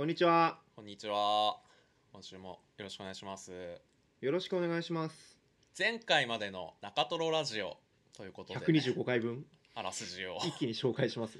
[0.00, 0.58] こんにちは。
[0.76, 1.58] こんにちは。
[2.10, 3.52] 今週もよろしくお願いします。
[4.22, 5.36] よろしくお願いします。
[5.78, 7.76] 前回までの中トロラジオ
[8.16, 9.44] ということで、ね、125回分
[9.74, 11.38] あらすじを一気に紹介します。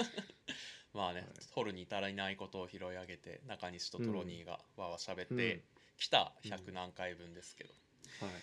[0.94, 5.62] まあね、はい取るに足りないことを拾い上げて中西とトロニーがわーわー喋っうんて
[5.98, 7.74] きた100何回分ですけど、
[8.22, 8.34] はい。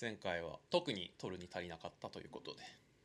[0.00, 2.64] 前回は特に取るに足りなかったということで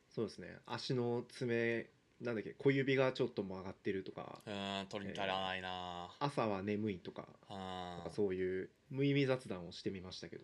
[0.09, 0.57] そうですね。
[0.65, 1.91] 足の爪
[2.21, 6.09] なんだっけ小指がちょっと曲がってるとか、うーん取るに足らないな。
[6.19, 7.27] 朝は眠いとか、
[8.13, 10.43] そういう無意味雑談をしてみましたけど。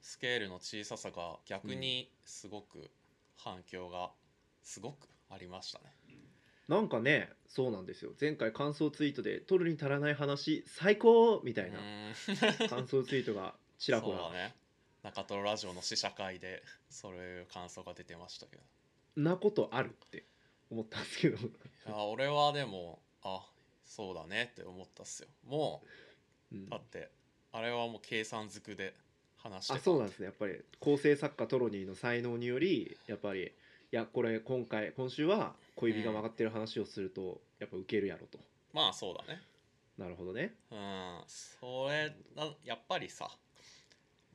[0.00, 2.90] スケールの小ささが逆にすごく
[3.36, 4.12] 反響が
[4.62, 5.84] すごくありましたね。
[6.68, 8.12] なんかね、そうなんですよ。
[8.18, 11.78] 前回感想ツイートで取るに足らない話最高みたいな。
[11.78, 12.68] うーん。
[12.68, 14.30] 感想ツイートがちらほら。
[14.30, 14.54] ね。
[15.02, 18.62] 中トロラジオの試写会でそういう感想が出てましたけど。
[19.16, 20.24] なことあるって
[20.70, 21.36] 思ったんですけど。
[21.38, 21.50] い
[21.86, 23.44] や俺はでもあ
[23.84, 25.28] そうだねって思ったっすよ。
[25.46, 25.82] も
[26.52, 26.66] うん。
[26.66, 27.10] うだって
[27.52, 28.94] あれはもう計算づくで
[29.36, 30.26] 話してあたそうなんですね。
[30.26, 33.50] やっぱり構成作家トロニーの才能によりやっぱりい
[33.90, 38.38] やこれ今回今週は小指が曲がってる話をすると、やっぱウケるやろと。
[38.72, 39.40] まあそうだね。
[39.98, 40.54] なるほどね。
[40.70, 43.28] うんそれなやっぱりさ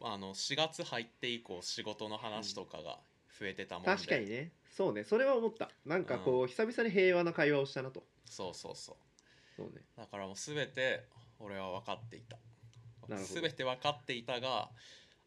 [0.02, 3.00] あの4月入って以降仕事の話とかが
[3.40, 5.70] 増えてたもんで、確かにねそうねそれは思った。
[5.86, 8.04] なんかこう、久々に平和な会話をしたなと。
[8.26, 8.96] そうそうそう。
[9.56, 9.82] そうね。
[9.96, 11.06] だからもう全て
[11.40, 12.38] 俺は分かっていた。
[13.08, 13.42] なるほど。
[13.42, 14.70] 全て分かっていたが、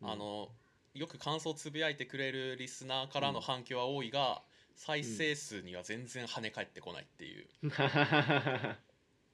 [0.03, 0.49] うんあの
[0.95, 4.43] よく感想をつぶやいてくれるリスナーからの反響は多いが、
[4.75, 8.79] 再生数には全然跳ね返ってこないっていう、な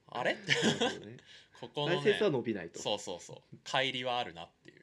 [0.07, 0.33] あれ？
[0.33, 0.37] る
[0.79, 1.17] ほどね。
[1.59, 2.79] ここのね再生数は伸びないと。
[2.79, 3.55] そうそうそう。
[3.63, 4.81] 乖離はあるなっていう、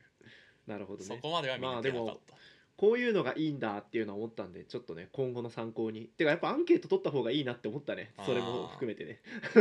[0.67, 1.05] なるほどね。
[1.05, 2.35] そこまでは見抜けなかった、
[2.83, 6.07] こういうのがいいんだっていうのは思ったんでちょっとね今後の参考に。
[6.07, 8.13] てかやっぱアンケート取った方がいいなって思ったね。
[8.27, 9.21] それも含めてね。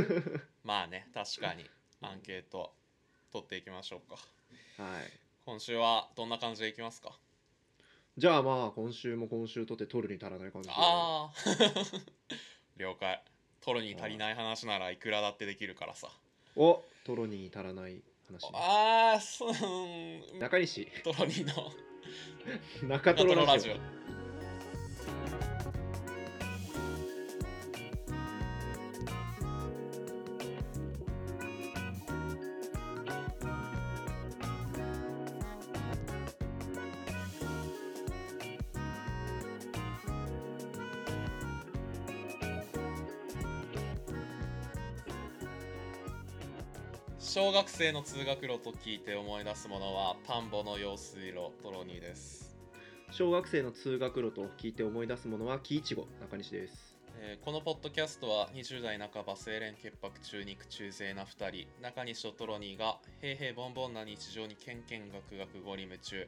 [0.66, 1.64] まあね確かに。
[2.02, 2.74] アンケート
[3.32, 4.16] 取っていきましょうか。
[4.84, 5.04] はい。
[5.46, 7.16] 今週はどんな感じでいきますか？
[8.18, 10.74] じゃあまあ今週も今週とって取るに足らない感じで。
[10.76, 11.34] ああ
[12.78, 13.24] 了解。
[13.60, 16.10] 取るに足りない話ならいくらだってできるからさ。
[16.56, 18.42] おトロに足らない話。
[18.46, 19.52] ねああそう
[20.34, 20.40] うん。
[20.40, 20.88] 中西。
[21.04, 21.72] トロニーの
[22.84, 23.74] 中トロラジオ。
[47.34, 52.58] 小学生の通学路と聞いて思い出すものは田んぼの用水路トロニーです、
[53.10, 56.98] 小学生の通学路と聞いて思い出すものは木いちご中西です。
[57.22, 66.28] えーこのポッドキャストは20代半ば清廉潔白中肉中背な2人中西とトロニーが平々凡々な日常にケンケンガクガクゴリ夢中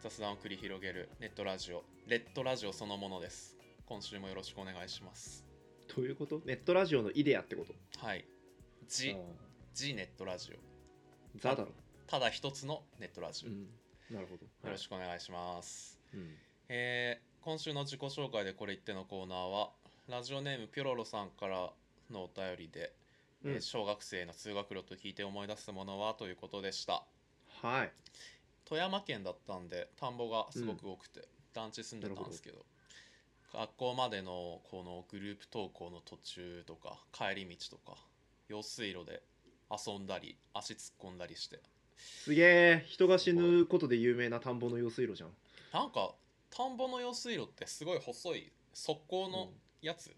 [0.00, 3.56] 雑談を繰り広げるネットラジオレッドラジオそのものです。
[3.86, 5.46] 今週もよろしくお願いします。
[5.94, 6.42] どういうこと？
[6.44, 8.04] ネットラジオのイデアってこと？
[8.04, 8.24] はい。
[8.88, 9.49] ジあー
[9.80, 11.38] ジネットラジオ。
[11.38, 11.70] ザだろ。
[12.06, 13.66] ただ一つのネットラジオ、うん。
[14.14, 14.44] なるほど。
[14.44, 16.36] よろしくお願いします、うん。
[16.68, 19.70] えー今週の自己紹介でこれ言ってのコーナーは
[20.06, 21.70] ラジオネームピョロロさんから
[22.10, 22.92] のお便りで、
[23.42, 23.62] えーうん。
[23.62, 27.02] 小学生の通学路と聞いて思い出すものはということでした。
[27.62, 27.92] はい。
[28.66, 32.66] 富山県だったんで田んぼがすごく多くて、団地住んでたんですけど。
[33.54, 37.96] 学校までのこのグループ登校の途中とか帰り道とか
[38.48, 39.22] 用水路で
[39.70, 41.60] 遊んだり足突っ込んだりして。
[41.96, 42.84] すげえ。
[42.88, 45.30] 人が死ぬことで有名な田んぼの用水路じゃん。
[45.72, 46.12] なんか
[46.50, 49.50] 田んぼの用水路ってすごい細い側溝の
[49.82, 50.14] やつ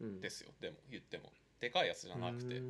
[0.00, 0.20] うん。
[0.20, 1.32] ですよ、でも言っても。
[1.60, 2.60] でかいやつじゃなくて。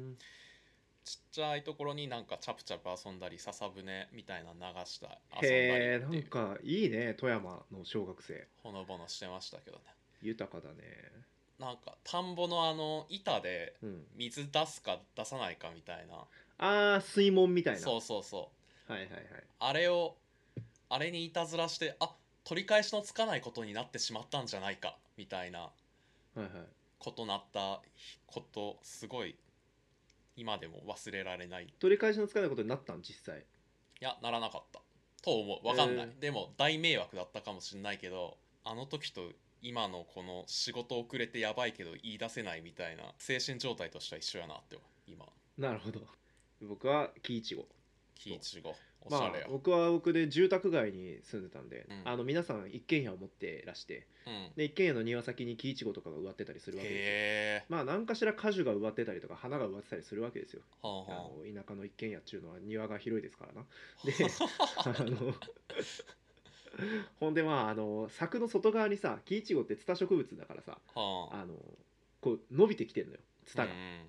[1.05, 6.29] ちっちゃいところになんかチャプチャプ遊んだり笹舟みたいなの流した遊んだりっていう。
[6.29, 8.47] かいいね富山の小学生。
[8.63, 9.85] ほのぼのしてましたけどね。
[10.21, 10.83] 豊かだね
[11.59, 14.07] なんか田んぼのあの板でうん。
[14.17, 16.15] 水出すか出さないかみたいな。
[16.59, 17.81] ああ水門みたいな。
[17.81, 18.51] そうそうそ
[18.89, 18.93] う。
[18.93, 19.23] はいはいはい。
[19.59, 20.17] あれを
[20.89, 22.15] あれにいたずらしてあ
[22.45, 25.61] 取り返しのつかないことになってしまったんじゃないかみたいな。
[25.61, 25.71] は
[26.37, 26.49] いはい。
[26.99, 27.81] ことなった
[28.27, 29.37] ことすごい
[30.37, 31.65] 今でも忘れられない。
[31.65, 33.03] い取り返しのつかないことになったん？
[33.03, 33.45] 実際。
[34.01, 34.81] やならなかった。
[35.23, 35.67] と思う。
[35.67, 36.19] わかんない、えー。
[36.21, 39.23] でも大迷惑だったかもしれないけどあの時と
[39.63, 45.27] 今のこの仕事遅れてやばいけど言い出せないみたいな精神状態としては一緒やなって今。
[45.57, 46.01] なるほど。
[46.63, 47.67] 僕は木いちご
[48.15, 48.75] 木いちご
[49.09, 52.03] まあおしゃれや、僕は僕で住宅街に住んでたんで、うん。
[52.05, 54.51] あの皆さん一軒家を持ってらしてうん。
[54.57, 60.63] で一軒家の庭先に木いちごとかが植わってたりするわけですまあ何かしら果樹が植わってたりとか花が植わってたりするわけですよ。
[60.83, 61.23] はああ。
[61.25, 63.67] はの田舎の一軒家っていうのは庭が広いですからな。
[64.05, 64.13] で
[64.77, 65.35] あの
[67.21, 71.43] ほんでまああの柵の外側にさ木いちごってツタ植物だからさあはあ。
[71.43, 71.55] あの
[72.21, 74.01] こう伸びてきてんのよツタが、うん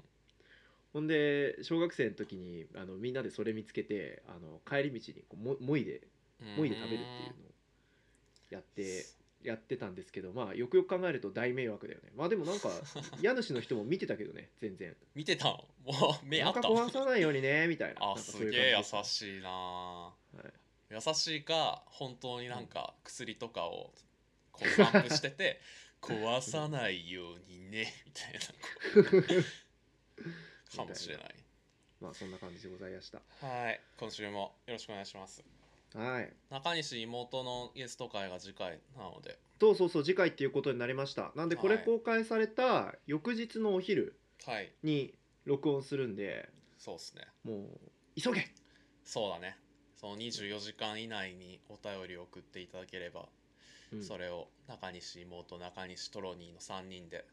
[0.91, 6.01] ほんで小学生の時にあのみんなでそれ見つけてあの帰り道にこうももいで
[6.41, 6.55] うん。
[6.55, 7.51] もいで食べるっていうのを
[8.49, 9.05] やって
[9.43, 12.11] やってたんですけどまあよくよく考えると大迷惑だよね。
[12.15, 12.69] まあでもなんか
[13.21, 14.95] 家主の人も見てたけどね全然。
[15.13, 15.63] 見てたの？
[15.85, 17.99] もう目あおった腹壊さないようにねみたいな。
[17.99, 20.18] なあすげえ優しいなはい
[20.89, 23.93] 優しいか本当になんか薬とかを
[24.51, 25.61] こう散布してて
[26.01, 28.39] 壊さないようにねみたいな。
[30.75, 31.35] かもしれない。
[32.01, 33.21] まあそんな感じでございました。
[33.45, 35.43] はい今週もよろしくお願いします。
[35.93, 36.33] はい。
[36.49, 39.39] 中西妹のゲスト会が次回なので。
[39.59, 41.31] そうそうそう次回っていうことになりました。
[41.35, 44.71] なんでこれはい公開された翌日のお昼はい。
[44.83, 47.27] に録音するんでそうっすね。
[47.43, 48.47] もう急げ！
[49.03, 49.57] そうだね
[49.99, 53.27] その24時間以内にお便りを送っていただければ、
[53.91, 54.03] うん。
[54.03, 57.25] それを中西妹中西トロニーの3人で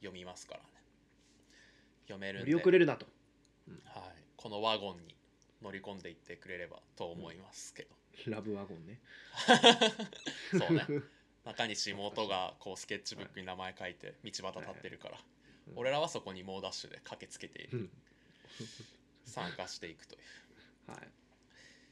[0.00, 0.64] 読みますからね。
[2.08, 3.06] 読めるん乗でり遅れるなと。
[3.84, 5.14] はい、このワゴンに
[5.62, 7.94] 乗り込んでいってくれればと思いますけど、
[8.26, 9.00] ラブワゴンね。
[10.58, 10.86] そうね。
[11.44, 15.24] 中西妹がこうスケッチブックに名前書いて道端立ってるから、うん
[15.76, 17.90] 俺らはそこに猛ダッシュで駆けつけてうん。
[19.26, 20.18] 参加していくとい
[20.88, 20.90] う。
[20.90, 21.17] はい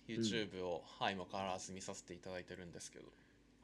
[0.09, 3.07] YouTube をはいも変わらず見させていただいてるんですけど、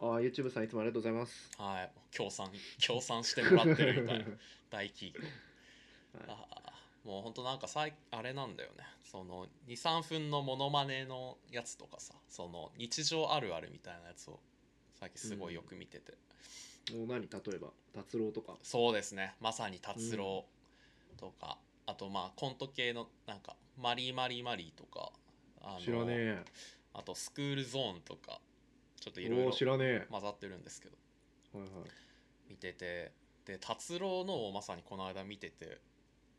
[0.00, 1.50] ああ YouTube さんいつもありがとうございます。
[1.58, 1.92] はい。
[2.10, 4.24] 協賛協賛してもらってるみたいな
[4.70, 5.20] 大企業。
[6.18, 6.28] はい。
[6.28, 6.72] あー
[7.08, 8.84] もうほんとなんかさいあれなんだよね。
[9.04, 14.40] その23分のモノマネのやつとかさその日常あるあるみたいなやつを
[14.94, 16.12] 最近すごいよく見てて、
[16.92, 18.56] もう何例えば達郎とか。
[18.62, 19.34] そうですね。
[19.40, 20.46] まさに達郎
[21.16, 25.12] とか、あとまあコント系のなんかマリーマリーマリーとか
[25.62, 26.44] あの知らねえ。
[26.94, 28.40] あとスクールゾーンとか
[29.00, 30.06] ちょっといろいろ知らねえ。
[30.10, 30.96] 混ざってるんですけど。
[31.58, 31.90] はいはい。
[32.50, 33.12] 見てて
[33.44, 35.80] で達郎のをまさにこの間見てて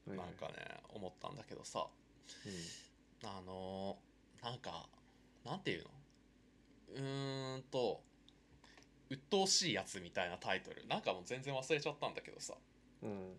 [0.08, 1.88] なんかね思ったんだけどさ
[3.24, 4.88] あのーなんか
[5.46, 5.90] なんていうの？
[6.96, 8.02] うーんと
[9.10, 10.86] 鬱陶しいやつみたいなタイトル。
[10.88, 12.54] なんかもう全然忘れちゃったんだけどさ、
[13.02, 13.36] うん、ううんん、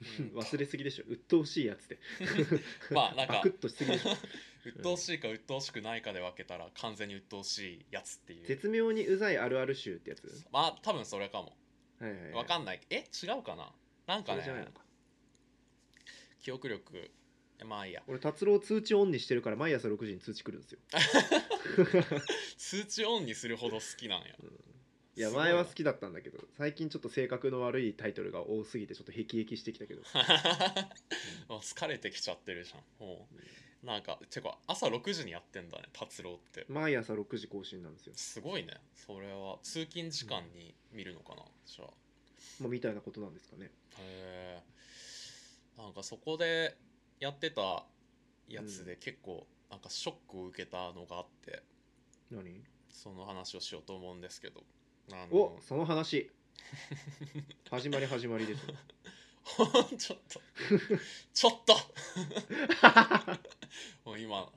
[0.34, 1.04] 忘れすぎでしょ。
[1.08, 1.98] 鬱陶しいやつって
[2.94, 3.42] まあなんか。
[3.42, 4.12] しすぎでしょ。
[4.64, 8.46] 鬱陶しいか鬱陶しくないかで分けたら完全に鬱陶しいやつっていう。
[8.46, 10.46] 絶妙にうざいあるある集ってやつ？
[10.52, 11.56] まあ多分それかも。
[11.98, 12.80] はいはい、はい、分かんない。
[12.90, 13.04] え？
[13.22, 13.74] 違うかな？
[14.06, 14.68] なんかね。
[16.40, 17.10] 記憶力。
[17.64, 18.04] まあいいや。
[18.06, 20.78] 俺達郎通知オンにしてるから毎朝6時に通知来るんですよ。
[22.56, 24.36] 通知オンにするほど好きなんや
[25.18, 30.02] いや前は好きだったんだけど最近ちょっと性格の悪いタイトルが多すぎてちょっとへきへきしてきたけど。
[31.60, 33.04] 疲れてきちゃってるじゃん。
[33.04, 33.28] も
[33.82, 36.66] うなんかてか朝6時にやってんだね達郎って。
[36.68, 38.12] 毎朝6時更新なんですよ。
[38.16, 38.74] すごいね。
[38.94, 41.90] それは通勤時間に見るのかなじゃあ。
[42.60, 43.72] まあみたいなことなんですかね。
[43.98, 44.62] へ
[45.78, 46.76] えんかそこで
[47.18, 47.84] やってた
[48.48, 51.62] やつで結構なんかショックを受けたのがあって。
[52.30, 52.62] 何？
[52.90, 54.64] その話をしようと思うんですけど
[55.12, 56.30] あのおその話。
[57.70, 58.66] 始まり始まりです。
[58.66, 58.74] よ
[59.96, 60.40] ちょっと。
[61.32, 61.74] ちょっと
[64.04, 64.52] もう今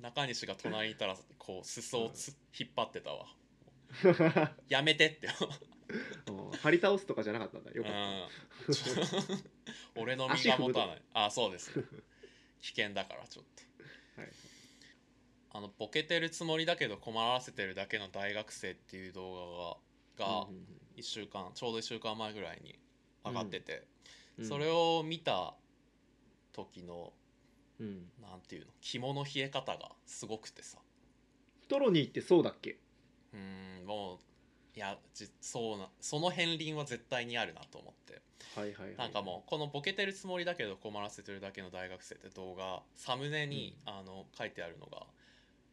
[0.00, 3.26] 中西が隣にいたらこう裾をつ、引っ張ってたわ。
[4.68, 5.28] やめてって。
[6.30, 7.72] うん張り倒すとかじゃなかったんだ。
[7.72, 7.92] よかっ
[8.68, 8.74] うん。
[8.74, 8.94] ちょ
[9.96, 11.02] 俺の身が持たない。
[11.14, 11.72] あそうです。
[12.60, 13.62] 危険だからちょっと。
[14.14, 14.30] た、はい、
[15.50, 19.87] あのボケてるつもりだけど困らせてるだけの大学生っていう動画が
[20.24, 22.76] うんうん1週間ちょうど1週間前ぐらいに
[23.24, 23.84] 上がってて、
[24.36, 24.44] うん。
[24.44, 25.54] それを見た
[26.52, 27.12] 時の
[27.78, 28.10] うん。
[28.20, 30.78] なんていうの肝の冷え方がすごくてさ。
[31.68, 32.78] トロニーってそうだっけ？
[33.32, 34.18] うーんもう
[34.74, 38.20] いやじそうなその片鱗は絶対にあるなと思って。
[38.56, 38.96] はいはいはい。
[38.96, 45.06] なんかもうこのボケてるつもりだけど困らせてるだけの大学生って動画サムネに、あの書いてあるのが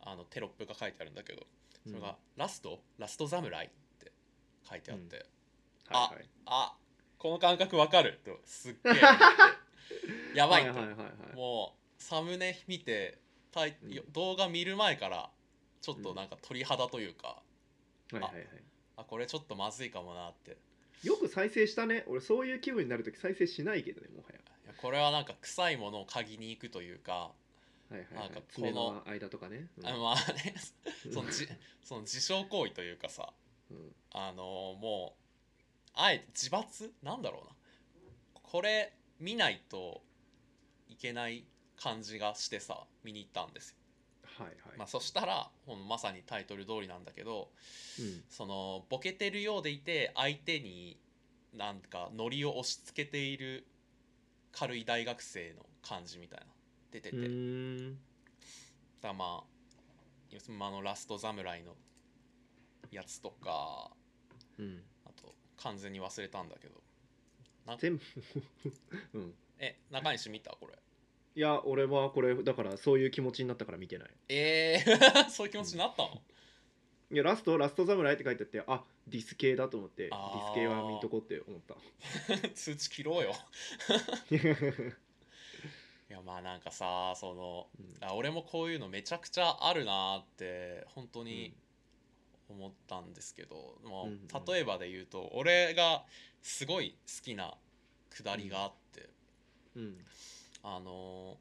[0.01, 1.47] あのテロップが書いてあるんだけど
[1.87, 2.79] それが「ラスト？
[2.99, 3.75] ラスト侍」って
[4.69, 5.25] 書いてあって、
[5.89, 5.95] うん。
[5.95, 6.29] はいはい。
[6.45, 6.73] あ
[7.17, 8.93] この感覚わかるとすっげえ
[10.35, 11.35] やばいと、はいはいはいはい。
[11.35, 13.19] もうサムネ見て
[13.51, 14.11] タイうん。
[14.11, 15.31] 動画見る前から
[15.81, 17.27] ちょっとなんか鳥肌というか、
[18.11, 18.47] はいはいはい。
[18.97, 20.57] あこれちょっとまずいかもなって。
[21.03, 22.03] よく再生したね。
[22.07, 24.39] 俺そういう気分になるとき再生しないけどねもはや。
[24.39, 27.31] いやこれはなんか臭いものを嗅ぎに行くというか
[27.89, 28.29] はいはい、はい。
[28.29, 29.87] なんか、爪このの間とかね、うん。
[29.87, 30.55] あまあね。
[31.13, 31.47] そのじ
[31.83, 33.44] その自傷行為というかさうん
[34.11, 36.91] あのもうあえて自罰？
[37.01, 37.51] なんだろうな。
[38.43, 40.01] これ見ないと
[40.87, 41.45] いけない
[41.77, 43.75] 感じがしてさ見に行ったんですよ、
[44.37, 47.49] はいはい、まあ、そしたらほんまさにタイトル通りなんだけど
[47.99, 48.23] うん。
[48.29, 50.97] そのボケてるようでいて相手に
[51.53, 53.65] なんかノリを押し付けている
[54.51, 56.45] 軽い大学生の感じみたいな
[56.91, 57.95] 出てて、う
[59.01, 59.55] だまあ
[60.67, 61.75] あのラスト侍の
[62.91, 63.91] やつとか
[64.57, 66.75] うんあと完全に忘れたんだけど。
[67.79, 68.03] 全部。
[69.13, 69.33] うん。
[69.57, 70.73] え中西見たこれ？
[71.35, 74.09] いや俺はこれだからそういう気持ちになったから見てない。
[74.29, 76.21] えー、 そういう気持ちになったの、
[77.11, 81.75] いやラストラスト侍って書いてあってあディス系だと思ってディス系は見とこうって思った。
[82.55, 83.33] 通知切ろうよ。
[86.07, 87.97] いやまあなんかさそのうん。
[88.07, 91.53] あ俺もこういうのめちゃくちゃあるなって本当に
[92.47, 94.27] 思ったんですけど、もうんうん。
[94.27, 96.05] う例えばで言うと俺が
[96.41, 97.57] すごい好きな
[98.09, 99.09] くだりがあって、
[99.75, 99.97] うん。
[100.63, 101.37] あの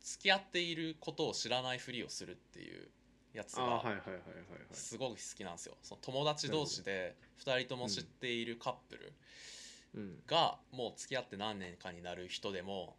[0.00, 2.88] 付き合っていることを知らないふりをするっていう
[3.32, 3.82] やつが
[4.72, 5.76] すごく好きなんですよ。
[5.82, 9.12] その友達同士で2人とも知っているカップル
[9.94, 10.22] うん。
[10.26, 12.96] がもう付き合って何年かになる人でも、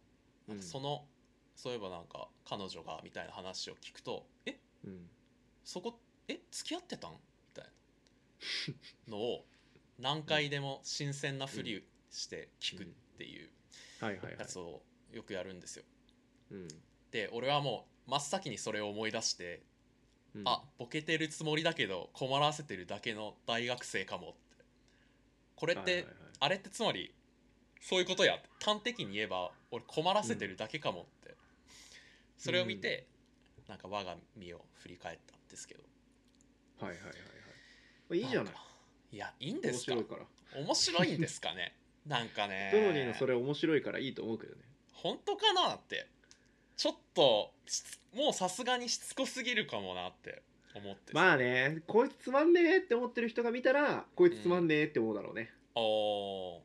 [0.48, 0.62] うん。
[0.62, 1.04] その
[1.56, 4.58] そういえばなんか彼女がみたいな話を聞くと「え？
[4.84, 5.10] うん。
[5.64, 7.18] そこえ付き合ってたん?」み
[7.54, 7.64] たい
[9.08, 9.46] なのを
[9.98, 12.86] 何回でも新鮮なふりして聞くっ
[13.16, 13.50] ていう
[14.00, 14.38] はいはいはい。
[14.38, 15.84] やつをよくやるんですよ。
[16.50, 16.68] うん。
[17.10, 19.62] で俺はもう真っ先にそれを思い出して、
[20.34, 20.48] うん。
[20.48, 24.64] あボケてるつもりだけど困らせてるだけの大学生かもって。
[25.54, 26.06] これって、
[26.40, 27.14] あれってつまり
[27.80, 28.36] そういうことや。
[28.36, 31.36] って端的に言えば俺困らせてるだけかもって、
[32.38, 33.06] それを見て、
[33.68, 35.84] なんか我が身を振り返ったんですけど
[36.86, 37.12] はいはいはい
[38.10, 38.20] はい。
[38.20, 38.54] いいじゃない。
[39.12, 39.92] いやいいんですか？
[39.94, 40.60] 面白いから。
[40.60, 41.74] 面白いんですかね？
[42.06, 42.70] なんかね。
[42.72, 44.62] トロニーのそれ面白いからいいと思うけどね。
[44.92, 46.08] 本当かなって。
[46.76, 47.52] ちょっと
[48.14, 50.42] もうさすがにしつこすぎるかもなって
[50.74, 51.12] 思って。
[51.12, 56.62] まあねこいつつまんねえって思ってる人が見たらこいつつまんねえって思うだろうね、おー。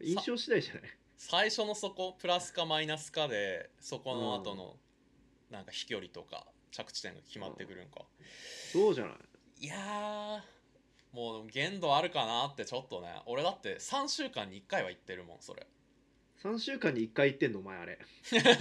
[0.00, 0.82] 印象次第じゃない？
[1.16, 4.76] 最初のそこプラスかマイナスかでそこの後の
[5.50, 8.02] なんか飛距離とか着地点が決まってくるんか、
[8.72, 9.10] そうじゃな
[9.60, 9.64] い？
[9.64, 13.22] いやーもう限度あるかなってちょっとね。
[13.26, 15.66] 俺だって3週間に1回は言ってるもんそれ。
[16.42, 17.98] 3週間に1回言ってんのお前あれ。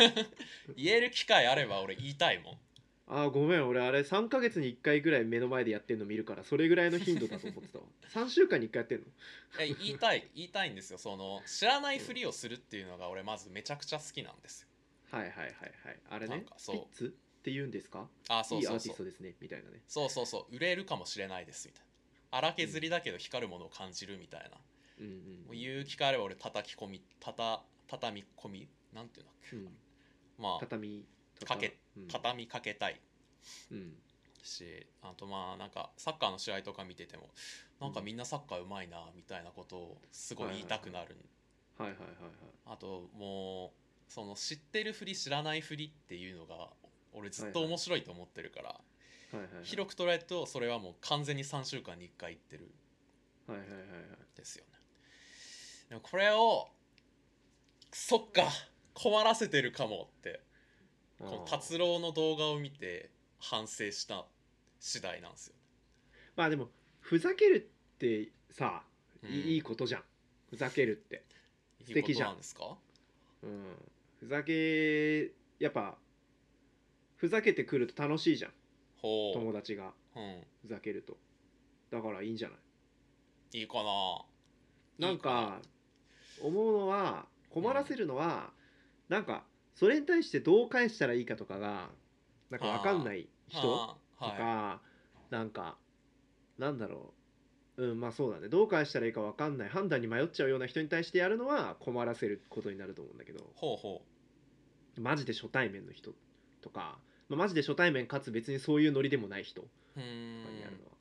[0.78, 2.60] 言える機会あれば俺言いたいもん。
[3.08, 7.86] あーごめん俺あれ3ヶ月に1回ぐらい目の前でやってんの見るからそれぐらいの頻度だと思ってたわ。
[8.14, 9.06] 3週間に1回やってんの？
[9.60, 11.00] え言いたい言いたいんですよ。
[11.00, 14.68] その知らないふりをするっていうのが俺まずめちゃくちゃ好きなんですよ。
[15.10, 15.54] はいはいはい
[15.84, 16.00] はい。
[16.12, 16.36] あれね？
[16.38, 16.76] なんかそう。
[16.76, 17.18] ピッツ？
[17.44, 18.08] って言うんですか？
[18.30, 18.80] あそういいアそう。
[18.80, 19.36] そうーティストですね。
[19.42, 19.82] みたいなね。
[19.86, 20.56] そうそうそう。
[20.56, 21.84] 売れるかもしれないですみたい
[22.32, 22.38] な。
[22.38, 24.58] 荒削りだけど光るものを感じるみたいな。
[25.00, 29.68] うんうんもう言う機会あれば俺叩き込みたた畳み込みなんていうんだっけ、うん。
[30.38, 31.06] まあ畳
[31.38, 31.58] とか？
[31.58, 32.08] けうん。
[32.08, 33.02] 畳みかけたい。
[33.72, 33.94] うん。
[34.42, 37.30] しあとまあなんかサッカーの試合とか見てても
[37.82, 41.18] なんかみんなサッカーうまいなみたいなことをすごい言いたくなる、
[41.78, 42.32] はいはいはいはい。
[42.68, 43.74] あとも
[44.10, 46.70] うその知ってるふり知らないふりっていうのが
[47.14, 48.76] 俺ずっと面白いと思ってるから、は
[49.34, 49.64] いはいはい。
[49.64, 52.72] 広く捉えるとそれはもう完全に3週間に1回言ってる。
[53.48, 53.88] はいはいはいはい。
[54.36, 54.72] ですよね。
[55.90, 56.70] でもこれを
[57.92, 58.44] そっか
[58.94, 60.42] 困らせてるかもって
[61.20, 64.26] この達郎の動画を見て反省した
[64.80, 65.56] 次第なんですよ、
[66.36, 68.84] まあでもふざけるってさ
[69.24, 69.30] うん。
[69.30, 70.04] いいいいことじゃん。
[70.50, 71.24] ふざけるって。
[71.86, 72.78] 素敵じゃんですか？
[73.44, 73.76] うん。
[74.20, 75.98] ふざけやっぱ
[77.24, 78.52] ふざけてくると楽しいじゃん。
[79.02, 79.94] ほう、友達が。
[80.14, 81.16] うん、ふざけると。
[81.90, 82.56] だからいいんじゃな
[83.54, 83.60] い？
[83.60, 83.76] いいか
[85.00, 85.08] な。
[85.08, 85.62] なんか
[86.42, 88.52] 思うのは困らせるのは、
[89.08, 91.92] なんかそれに対してどう返したらいいかとかが
[92.50, 94.38] なんか分かんない人とあー。
[94.38, 94.82] か、は
[95.30, 95.78] なんか
[96.58, 97.14] なんだろ
[97.78, 97.86] う。
[97.86, 98.50] うんまあそうだね。
[98.50, 103.40] どう返したらいいか分かんない判断に迷っちゃうような人に対してやるのは困らせることになると思うんだけど。
[103.40, 104.02] い、ほうほ
[105.00, 106.12] マジで初対面の人
[106.62, 107.00] とか、
[107.30, 109.62] まあ、マジで初対面かつ別にそういうノリでもない人。
[109.62, 110.92] とかんにやるのは、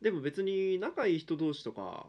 [0.00, 2.06] でも別に仲いい人同士とか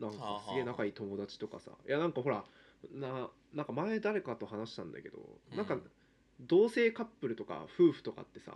[0.00, 1.70] なんかすげえ仲いい友達とかさ。
[1.86, 2.44] いやなんかほら
[2.92, 5.18] ななんか前誰かと話したんだけど、
[5.52, 5.56] うん。
[5.56, 5.78] なんか
[6.40, 8.52] 同性カップルとか夫婦とかってさ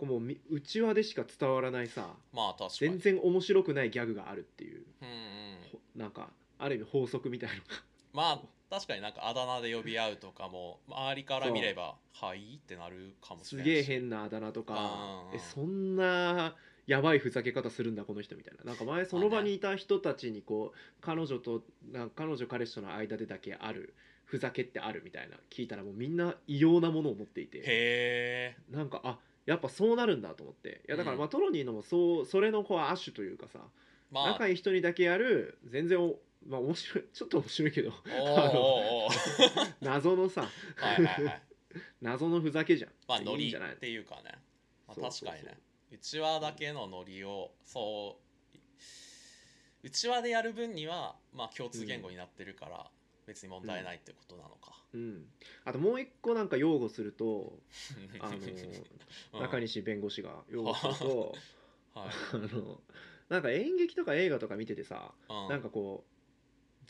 [0.00, 0.08] うん。
[0.08, 5.14] もうみ内輪でしか伝わらないさまあ全然面白くないギャグがあるっていううんうん。
[5.72, 7.62] ほなんかある意味法則みたいのが。
[8.12, 8.40] まあ
[8.72, 18.64] 確かになんかあだ名で呼び合うとかも周りから見れば「はい?」ってなるかもしすれないしげえ変なあだ名とかうんえそんなやばいふざけ方するんだこの人みたいな。
[18.64, 21.62] なんか前その場にいた人たちにこう彼女と
[21.92, 27.58] なんか彼女彼氏との間でだけあるふざけってあるみたいな聞いたらもうみんな異様なものを持っていて。
[27.58, 28.56] へえ。
[28.70, 30.80] なんかあやっぱそうなるんだと思って。
[30.88, 33.60] いやだからまあ、うんトロニーのもそうそれのこう亜種というかさ、
[34.10, 34.32] まあ。
[34.32, 37.92] 仲いい人にだけやる全然おまあ面白いちょっと面白いけど。
[39.80, 40.48] 謎のさ。
[40.76, 41.42] はいはいはい。
[42.00, 42.90] 謎のふざけじゃん。
[43.08, 43.74] まあノリいいんじゃない。
[43.74, 44.32] っていうかね、
[44.86, 45.58] まあ、確かにね。
[45.92, 48.22] うちわだけのノリをそう
[49.84, 52.86] うちわでやる分にはまあ共通言語になってるから
[53.26, 55.24] 別に問題ないってことなのか、うん、
[55.64, 57.58] あともう一個なんか擁護すると
[58.20, 58.36] あの
[59.34, 59.40] うん。
[59.42, 61.34] 中西弁護士が擁護すると
[61.94, 62.08] はい。
[62.32, 62.80] あの
[63.28, 65.48] なんか演劇とか映画とか見ててさうん。
[65.48, 66.11] なんかこう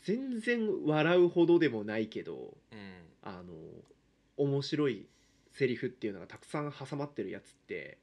[0.03, 2.79] 全然笑うほどでもないけどうん。
[3.21, 3.53] あの
[4.35, 5.07] 面白い
[5.51, 7.97] セリフっていうのがたくさん挟まってるやつって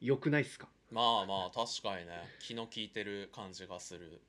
[0.00, 0.68] よくないっすか？
[0.90, 2.12] まあまあ確かにね。
[2.40, 4.20] 気の利いてる感じがする。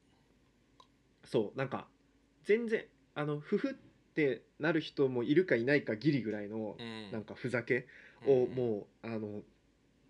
[1.25, 1.87] そうなんか
[2.43, 2.85] 全然
[3.15, 3.73] あのふふっ
[4.13, 7.11] てなる人もいるかいないかギリぐらいのうん。
[7.11, 7.87] なんかふざけ
[8.25, 8.55] をうん。
[8.55, 9.41] もうあの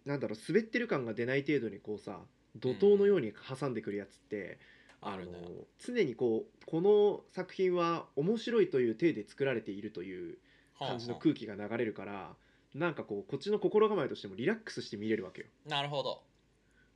[0.05, 2.19] なんだろう滑ってる感が出ない程度にこうさ
[2.55, 4.59] 怒涛のように挟んでくるやつって、
[5.01, 5.37] あのあるね
[5.85, 10.37] 常にこうこの作品は面白いという体で作られているという
[10.77, 12.35] 感じの空気が流れるから
[12.73, 15.47] なんかこうこっちの心構えとしてもリラックスして見れるわけよ。
[15.67, 16.21] なるほど。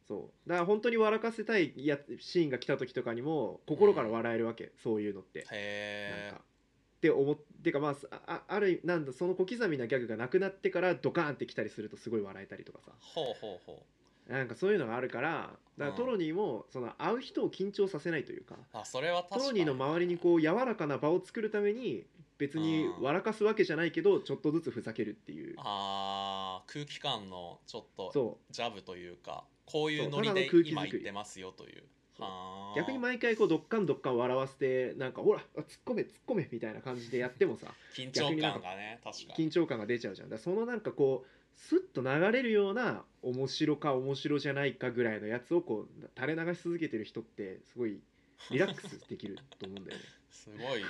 [0.08, 0.50] そう。
[0.50, 5.40] だから本当に笑かせたいやシーンが来た時とかにも心から笑えるわけ、そういうのって。
[5.40, 6.42] へえなんか。
[6.42, 12.92] って思ってかまああああるなんだその小刻みなギャグがなくなってからドカーンってきたりするとすごい笑えたりとかさ。
[13.02, 13.84] ほうほうほ
[14.28, 15.96] なんかそういうのがあるからだからうん。
[15.96, 19.42] トロニーもその会う人を緊張させないというかうあそれは確かに。
[19.42, 22.06] トロニーの周りにこう柔らかな場を作るために
[22.38, 25.56] 別に笑かすわけじゃないけどちょっとずつふざけるっていう。
[25.60, 30.72] あー空気感のちょっとそジャブというかこういうノリでただの空気作り。
[30.72, 31.84] 今言ってますよという。
[32.18, 32.28] そう。
[32.28, 32.74] はー。
[32.74, 39.48] う逆に毎回こうどっかんどっかん笑わせてなんかほらあ突っ込め突っ込めみたいな感じでやってもさ緊張感がね確かに。
[39.48, 40.30] 緊張感が出ちゃうじゃん。
[40.30, 48.00] だからそのなんかこうスッと流れるような面白か面白じゃないかぐらいのやつをこう垂れ流し続けてる人ってすごい
[48.52, 50.04] リラックスできると思うんだよね。
[50.30, 50.84] すごい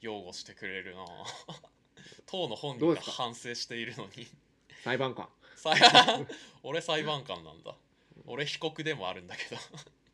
[0.00, 1.04] 擁護してくれるな。
[2.26, 4.26] 当の本人が反省しているのに。
[4.82, 5.28] 裁判官。
[5.56, 5.72] さ
[6.62, 7.74] 俺裁判官なんだ。
[8.26, 9.56] 俺被告でもあるんだけど。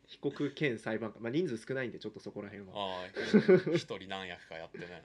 [0.07, 1.23] 被告兼裁判官。
[1.23, 3.07] まあ人数少ないんでちょっとそこら辺は。
[3.77, 4.87] 一人何役かやってね。
[4.87, 5.05] はい。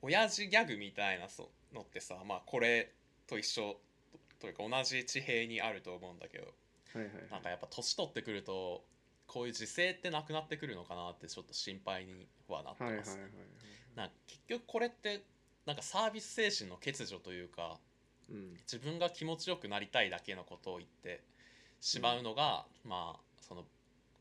[0.00, 2.92] 親父ギャグみたいなそのってさまあこれ
[3.26, 3.76] と一緒
[4.40, 6.44] というか同じ地平にあると思うんだけど
[6.94, 7.30] はいはいはい。
[7.30, 8.84] なんかやっぱ年取ってくると
[9.26, 13.30] こういう時勢ってなくなってくるのかなってちょっと心配にはなってます、はいはいはい
[13.94, 15.22] なんか結局これって
[15.66, 17.78] なんかサービス精神の欠如というか
[18.28, 18.54] うん。
[18.62, 21.22] 自分が気持ちよくなりたいだけのことを言って
[21.80, 23.64] しまうのが、まあその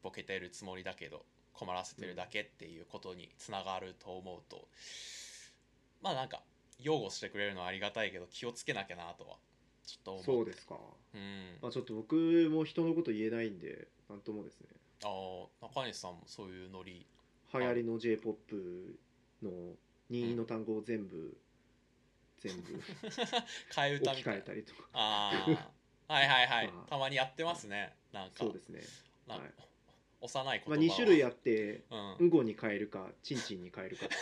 [0.04, 4.68] ボケてるつもりだけど困らせてるだけっていうことにつながると思うと、
[6.02, 6.42] まあなんか
[6.81, 9.38] 擁護してくれるのはありがたいけど気をつけなきゃなとは
[9.86, 10.75] ちょっと思うそうですか。
[11.13, 11.57] うん。
[11.62, 12.15] まあちょっと僕
[12.51, 14.67] も人のこと言えないんでなんともですね。
[15.03, 15.07] あ
[15.62, 17.05] あ中西さんもそういうノリ。
[17.53, 18.55] 流行りの j p o p
[19.43, 19.51] の
[20.09, 21.38] 任意の単語を全部、
[22.39, 22.81] 全部。
[23.71, 24.89] 替え歌みたいたりとか。
[24.93, 25.71] あ
[26.07, 26.89] あはいはいはい、まあ。
[26.89, 27.95] たまにやってますね。
[28.12, 28.36] なんか。
[28.38, 28.81] そうですね。
[29.27, 29.39] はい。
[30.21, 32.15] 幼い言葉まあ、を2種類あってうん。
[32.19, 34.07] うんごに変えるかちんちんに変えるか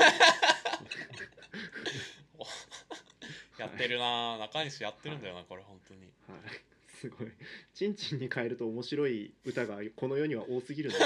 [3.58, 6.02] やってるな中西やってるんだよなこれ本当に。
[6.28, 6.72] はい。
[7.00, 7.32] すごい。
[7.74, 11.00] ちんちんに変えると面白い歌がこの世には多すぎるんだ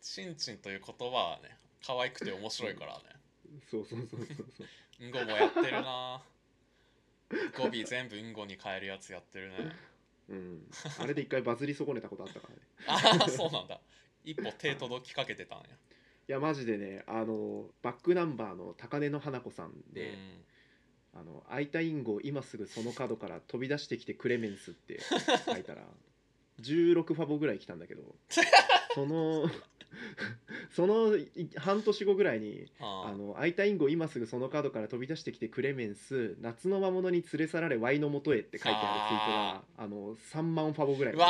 [0.00, 3.04] ちんちんという言葉はね可愛くて面白いからね。
[3.70, 4.66] そうそうそうそうそう。
[5.00, 6.22] うんごもやってるな
[7.56, 9.56] 語尾全部うんごに変えるやつやってるね。
[10.28, 12.60] うん、あれで一回バズり損ねたことあったからね。
[13.20, 13.80] ああそうなんだ。
[14.24, 15.64] 一歩手届きかけてたんや
[16.28, 20.14] いやマジでねあのバックナンバーの高根の花子さんで
[21.14, 25.00] 「あの空いたインゴ 今すぐその角から飛び出してきてクレメンス」って
[25.46, 25.86] 書いたら
[26.60, 28.14] 16ファボぐらい来たんだけど
[28.94, 29.50] その
[30.70, 41.20] そのい半年後ぐらいにうん、ああの空いたインゴ今すぐその角から飛び出してきてクレメンス夏の魔物に連れ去られワイの元へって書いてあるツイートがあの3万ファボぐらいて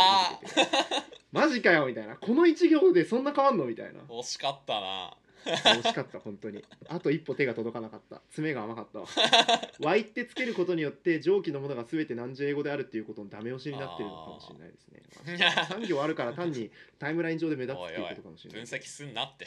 [1.32, 2.16] マジかよみたいな。
[2.16, 3.64] この1行でそんな変わんの？
[3.64, 4.00] みたいな。
[4.02, 5.16] 惜しかったな。
[5.44, 6.62] 惜しかった本当に。
[6.88, 8.20] あと一歩手が届かなかった。
[8.30, 9.06] 爪が甘かったわ。
[9.80, 15.02] ワイってつけることによって上記のものが全て何時英語であるっていうことのダメ押しになってるのかもしれないですね。
[15.24, 19.46] 3行あるから単にタイムライン上で目立つっていうことかもしれない分析すんなって。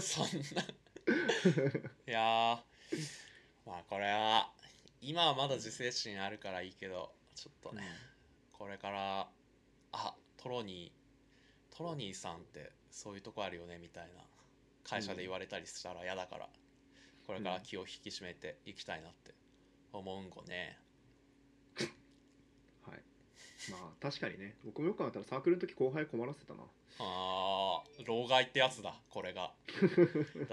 [0.00, 0.24] そん
[0.56, 0.62] な。
[2.06, 3.28] いやー。
[3.66, 4.50] まあこれは
[5.00, 7.84] 今はまだ自制心あるからいいけどちょっとね、
[8.52, 9.28] これから
[9.92, 14.22] あトロニートロニーさんってそういうとこあるよねみたいな
[14.84, 16.48] 会社で言われたりしたら嫌だから、
[17.26, 19.34] これから気を引き締めていきたいなって
[19.92, 20.78] 思うんごね。
[22.86, 23.02] はい。
[23.70, 24.56] まあ確かにね。
[24.64, 26.60] 僕もよく考えたらサークルの時後輩困らせたな。
[27.00, 29.52] あー老害ってやつだこれが。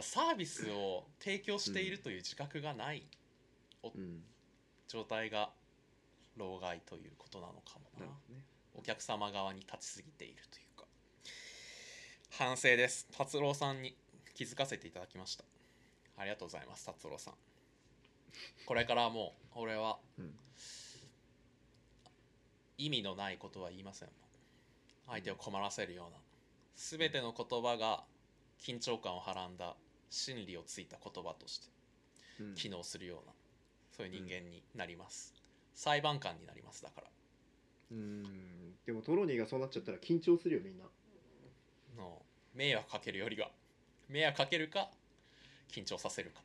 [0.02, 3.08] サービスを提供しているという自覚がない
[3.84, 4.21] うん。
[4.88, 5.52] 状態が
[6.36, 8.00] 老害ということなのかもな。
[8.02, 10.86] なるほどねお客様側に立ちすぎているというか。
[12.32, 13.08] 反省です。
[13.18, 13.96] 達郎さんに
[14.34, 15.44] 気づかせていただきました。
[16.18, 17.34] ありがとうございます達郎さん。
[18.66, 20.34] これからもう俺はうん。
[22.78, 24.10] 意味のないことは言いません。
[25.08, 26.18] 相手を困らせるような。
[26.76, 28.04] 全ての言葉が
[28.60, 29.76] 緊張感をはらんだ
[30.10, 31.68] 真理をついた言葉として
[32.42, 32.56] うん。
[32.56, 33.34] 機能するような
[33.96, 35.34] そういう人間になります、
[35.74, 37.08] 裁判官になりますだから。
[37.92, 40.84] うんでもトロニーがそうなっちゃったら緊張するよみんな。
[41.98, 42.21] の
[42.54, 43.50] 迷惑かけるよりは。
[44.10, 44.89] 迷惑かけるか
[45.71, 46.41] 緊張させるか。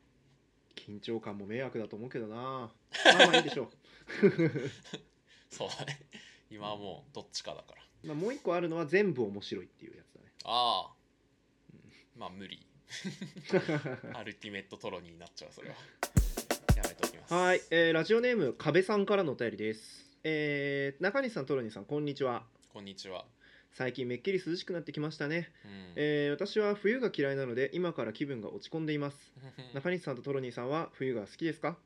[0.75, 2.37] 緊張感も迷惑だと思うけどな。
[2.37, 2.71] ま
[3.13, 3.71] あまあいいでしょ
[5.51, 6.01] そうだね。
[6.51, 7.83] 今はもうどっちかだから。
[8.05, 10.33] う、まあ、もう一個あるのは全部面白いっていうやつだね。
[10.45, 11.01] ああ。
[12.17, 12.67] まあ無理。
[14.15, 15.77] アルティメットトロニーになっちゃうそれは。
[16.77, 17.35] やめておきます。
[17.35, 22.43] はい、えーラジオネーム壁さんからのお便りですえー中西さんトロニーさんこんにちは。
[22.73, 23.25] こんにちは、
[23.73, 25.93] 最近めっきり涼しくなってきましたね、うん。
[25.97, 29.33] えー私は冬が嫌いなので今から気分が落ち込んでいます。
[29.75, 31.79] 中西さんとトロニーさんは冬が好きですか？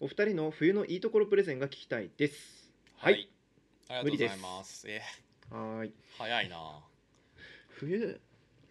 [0.00, 2.72] お二人の冬のいいところプレゼンが聞きたいです。
[2.96, 3.20] は、はい。
[3.20, 3.30] い
[3.88, 4.88] ありがとうございます。
[4.88, 5.02] え。
[5.50, 5.92] はーい。
[6.16, 6.82] 早いな。
[7.68, 8.20] 冬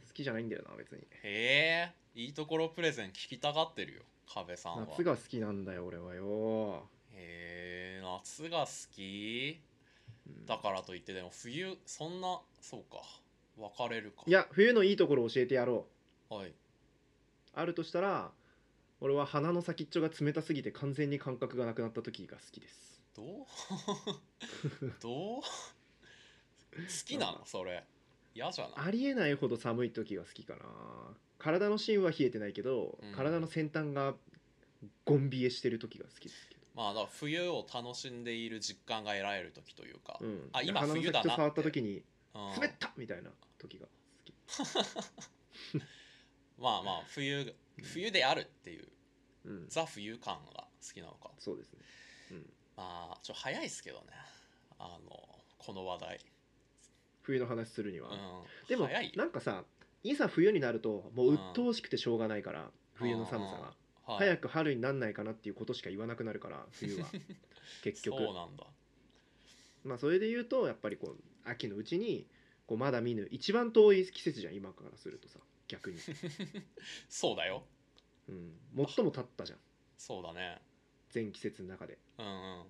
[0.07, 1.03] 好きじゃないんだよな別に。
[1.23, 2.19] へえ。
[2.19, 4.87] いいところプレゼン聞きたがってるよ壁さんは。
[4.89, 6.87] 夏が好きなんだよ俺はよ、
[7.23, 9.59] へえ夏が好き？
[10.27, 10.45] うん。
[10.45, 13.01] だからといってでも冬そんなそうか。
[13.57, 14.23] 分かれるか。
[14.25, 15.85] いや冬のいいところ教えてやろ
[16.29, 16.33] う。
[16.33, 16.53] はい。
[17.53, 18.31] あるとしたら
[18.99, 23.01] 俺は鼻の先っちょが冷たすぎて完全に感覚がなくなった時が好きです。
[23.15, 23.45] どう？
[25.01, 25.41] どう？
[25.41, 25.45] 好
[27.05, 27.41] きなの？
[27.45, 27.83] それ。
[28.33, 28.87] 嫌じゃない？
[28.87, 30.61] ありえないほど寒い時が好きかな。
[31.37, 33.11] 体の芯は冷えてないけど、うん。
[33.13, 34.15] 体の先端が
[35.05, 42.53] ゴン冷えしてる時が好きですけまあだ冬を楽しんでいる実感が得られる時というか、ど、うん、あ今冬だな触った時にうん。
[42.55, 43.91] 滑ったみたいな時が好
[44.25, 44.33] き。
[46.57, 48.87] まあまあ冬冬であるっていう
[49.45, 49.67] うん。
[49.69, 51.31] ザ冬感が好きなのか。
[51.39, 51.79] そうですね。
[52.75, 54.05] まあちょっと早いですけどね。
[54.79, 56.19] あのこの話題、
[57.21, 59.63] 冬の話するには、うん、でもなんかさ
[60.03, 63.73] いざ冬になるともう鬱陶しくてしょうがないから、冬の寒さが、
[64.05, 64.17] はい。
[64.19, 67.07] 早く春になんないかなっていうことしか言わなくなるから 冬は。
[67.83, 68.17] 結局。
[68.17, 68.65] そうなんだ。
[69.83, 72.27] まあそれで言うとやっぱりこう秋のうちに
[72.67, 75.97] こうまだ見ぬ一番遠い季節じゃん今からするとさ逆に、
[77.09, 77.63] そうだよ。
[78.27, 79.59] うん、最も経ったじゃん。
[79.97, 80.61] そうだね。
[81.09, 81.97] 全季節の中で。
[82.17, 82.29] うんう
[82.63, 82.65] ん。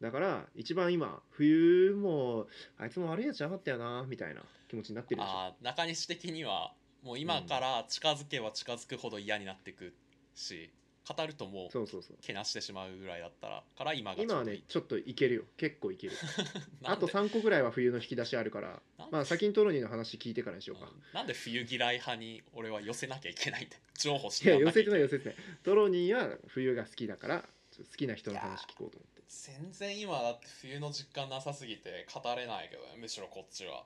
[0.00, 5.32] だから一番今冬もあいつも悪いやつじゃなかったよなみたいな気持ちになってるでしょ。
[5.32, 9.94] あー中西的にはもう今から近づけば近づくほど嫌になってく
[10.34, 10.70] し
[11.04, 12.16] 語るともうそうそうそう。
[12.22, 15.42] けなしてしまうぐらいだったらから今が今はねちょっといけるよ。
[15.56, 16.12] 結構いける。
[16.84, 21.02] あと3個ぐらいは冬の引き出しあるからまあ先にトロニーの話聞いてからにしようか、うん。
[21.12, 25.36] なんで冬嫌い派に俺は寄せなきゃいけないって譲歩しいや寄せてない寄せてない。
[25.64, 29.22] トロニーは冬が好きだから好きな人の話聞こうと思って。
[29.26, 33.84] 全然今だって冬の実感なさすぎて語れないけどねむしろこっちは。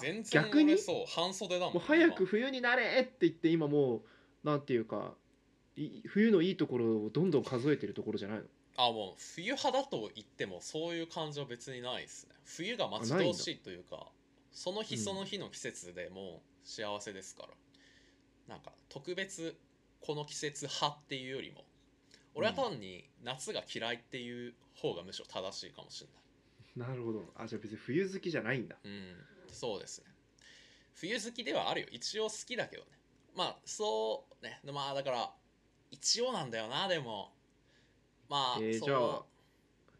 [0.00, 0.72] 全然逆に？
[0.74, 2.26] 俺そう半袖だもんもう早く今。
[2.26, 4.02] 冬になれって言って今もう
[4.44, 5.21] なんていうかい
[6.06, 8.44] 冬のいいところをどんどん数えてるところじゃないの？
[8.76, 12.34] あもう冬派だと言ってもそういう感じは別にないですね。
[12.44, 14.06] 冬が待ち遠しいというか
[14.50, 17.48] その日うんその日の季節でもう幸せですから、
[18.48, 19.56] なんか特別
[20.00, 21.64] この季節派っていうよりも
[22.34, 26.08] 俺は単に夏が嫌いっていう方がむしろ正しいかもしれ
[26.82, 26.88] ない。
[26.88, 27.24] なるほど。
[27.36, 28.76] あじゃあ別に冬好きじゃないんだ。
[28.82, 29.14] うん。
[29.48, 30.06] そうですね。
[30.94, 31.86] 冬好きではあるよ。
[31.90, 32.88] 一応好きだけどね。
[33.36, 34.60] まあそうね。
[34.72, 35.30] まあだから
[35.92, 37.32] 一応なんだよなでも。
[38.28, 39.24] まあ、えーじゃあ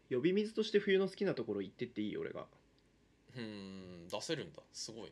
[0.09, 2.17] 呼び水として冬の好きなところ行ってっていい？
[2.17, 2.45] 俺が。
[3.35, 4.61] うーん出せるんだ。
[4.73, 5.11] すごい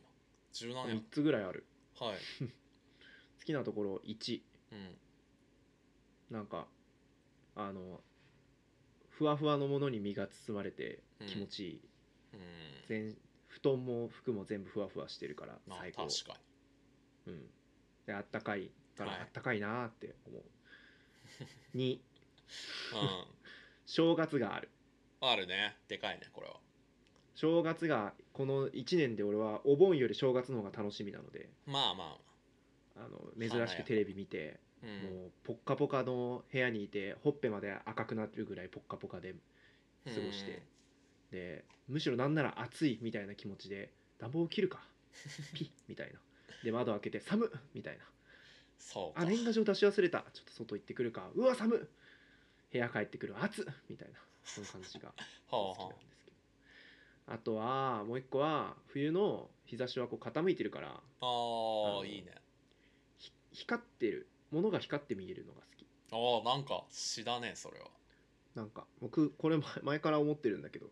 [0.52, 1.64] 柔軟や3つぐらいある。
[1.98, 2.18] はい。
[3.40, 4.42] 好きなところ1
[4.72, 4.98] うん。
[6.30, 6.66] なんか
[7.54, 8.02] あの
[9.10, 11.26] ふわふわのものに身が包まれてうん。
[11.26, 11.80] 気持ちいい、
[12.34, 12.40] うん。
[12.88, 13.16] 全
[13.48, 16.06] 布団も服も全部ふわふわしてるからまあ最高。
[16.08, 16.40] 確か
[17.26, 17.50] うん、
[18.06, 19.20] であったかいからはい。
[19.20, 20.42] あったかいなって思う、
[21.74, 21.98] 2う
[23.86, 24.68] 正月がある。
[25.20, 25.76] んあるね。
[25.88, 26.56] でかいねこれは。
[27.34, 31.48] 正月がこの1年で俺はお盆より正月の方が楽しみなので。
[31.66, 32.32] まあまあ。
[33.08, 39.34] の珍しくテレビ見て、あ、うん、もうポッカポカの部屋にいてほっぺまで赤くなってるぐらいポッカポカで
[40.04, 40.62] 過ごして、
[41.30, 44.82] でむしろなんなら暑いみたいな気持ちで暖房を切るか。
[45.54, 46.18] ピッみたいな。
[46.64, 48.04] で窓開けて寒っみたいな
[48.82, 49.22] そうか。
[49.22, 50.24] あ年賀状出し忘れた。
[50.32, 51.30] ちょっと外行ってくるか。
[51.34, 51.80] うわ寒っ。
[52.72, 53.34] 部屋帰ってくる。
[53.40, 53.64] 暑っ。
[53.88, 54.18] みたいな。
[54.44, 55.12] その感じが
[55.50, 57.34] 好きなんですけど。
[57.34, 60.88] あとはもう一個は冬の日差しはこう傾いてるから。
[60.88, 62.34] うああいいね。
[63.18, 65.86] ひ光ってるものが光って見えるのが好き。
[66.44, 67.86] ああなんか詩だねそれは。
[68.54, 70.86] なんか僕これ前前から思ってるんだけど。
[70.86, 70.90] う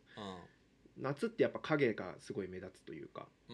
[0.97, 3.27] 夏ってやっぱ影がすごい目立つというか。
[3.49, 3.53] ん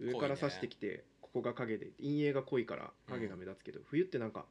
[0.00, 0.12] うん。
[0.12, 4.44] 上から差してきて、ここが影で陰影が濃いから影が目立つけど、冬ってなんか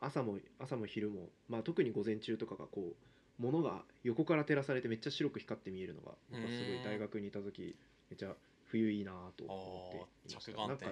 [0.00, 7.76] 朝も朝も昼も、まあ、特に午前中とかがこう物が横から照らされてめっちゃ白く光って見えるのが僕はすごい大学にいた時
[8.10, 8.34] めっちゃ
[8.66, 10.52] 冬いいなとあ思ってあいました。
[10.52, 10.86] 着なんか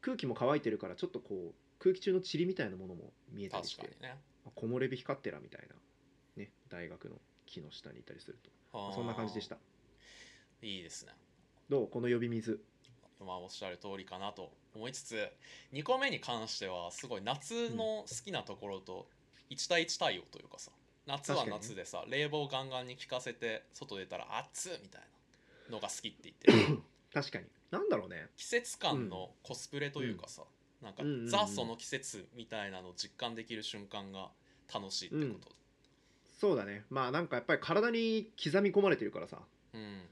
[0.00, 4.18] 空気も乾いてるからちょっとこう空気中の塵みたいなものも見えたりしてね。
[4.44, 5.74] まあ木漏れ日光ってらみたいな、
[6.36, 8.92] ね、大学の木の下にいたりすると。
[8.92, 9.56] そんな感じでした。
[10.60, 11.12] いいですね。
[11.68, 11.88] どう？
[11.88, 12.60] この呼び水
[13.24, 15.28] まあおっしゃる通りかなと思いつつ
[15.72, 19.06] 2個目に関してはすごい夏の好きなところと
[19.50, 20.70] 1対1対応というかさ
[21.06, 25.02] 夏は夏でさ、冷房ガンガンに効かせて外出たら暑っみたい
[25.68, 26.82] なのが好きって言ってる。
[27.12, 27.44] 確かに。
[27.70, 28.28] なんだろうね。
[28.36, 30.44] 季節感のコスプレというかさ、
[30.80, 31.28] なんかうんうんうん。
[31.28, 34.30] ザその季節みたいなのを実感できる瞬間が
[34.72, 35.54] 楽しいってこと。
[36.32, 36.84] そうだね。
[36.88, 39.42] まあなんかやっぱり体に刻み込まれてるからさ。
[39.74, 40.08] うん、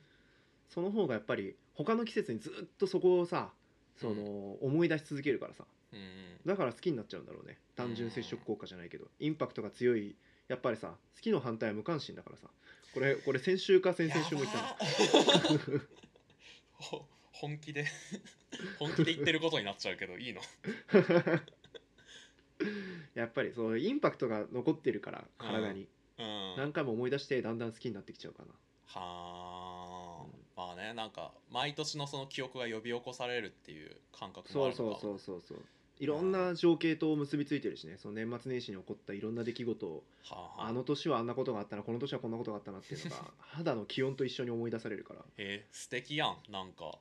[0.68, 3.53] その方がやっぱり他の季節にずっとそこをさ
[3.97, 5.65] その思い出し続けるからさ。
[5.93, 6.05] うんうん。
[6.47, 7.59] だから好きになっちゃうんだろうね。
[7.77, 9.07] 単純接触効果じゃないけど。
[9.21, 10.17] インパクトが強い
[10.49, 12.49] やっぱりさ好きの反対は無関心だからさ。
[12.95, 14.59] これこれ先週か先々週も言った
[16.97, 17.07] の。
[17.33, 17.87] 本気で
[18.79, 20.41] 本気で言ってることになっちゃうけどいいの？
[23.15, 26.55] やっぱりそうインパクトが残ってるから体に、うん。
[26.57, 28.53] 何回も思い出してだんだん好きになってきちゃうかな。
[28.87, 29.62] はあ、うん
[30.66, 35.01] まあねなんか毎年のその記憶が呼び起こされるっていう感覚もそうそうあるのか。
[35.01, 35.59] そうそうそう
[35.98, 37.96] いろんな情景と結びついてるしね。
[37.96, 40.68] その年末年始に起こったいろんな出来事をはあはあ。
[40.68, 45.25] あの年はあんなことがあったなこの年はこんなことがあったなっていうのが 肌の気温と一緒に思い出されるから。
[45.37, 46.98] えー素敵やんなんか。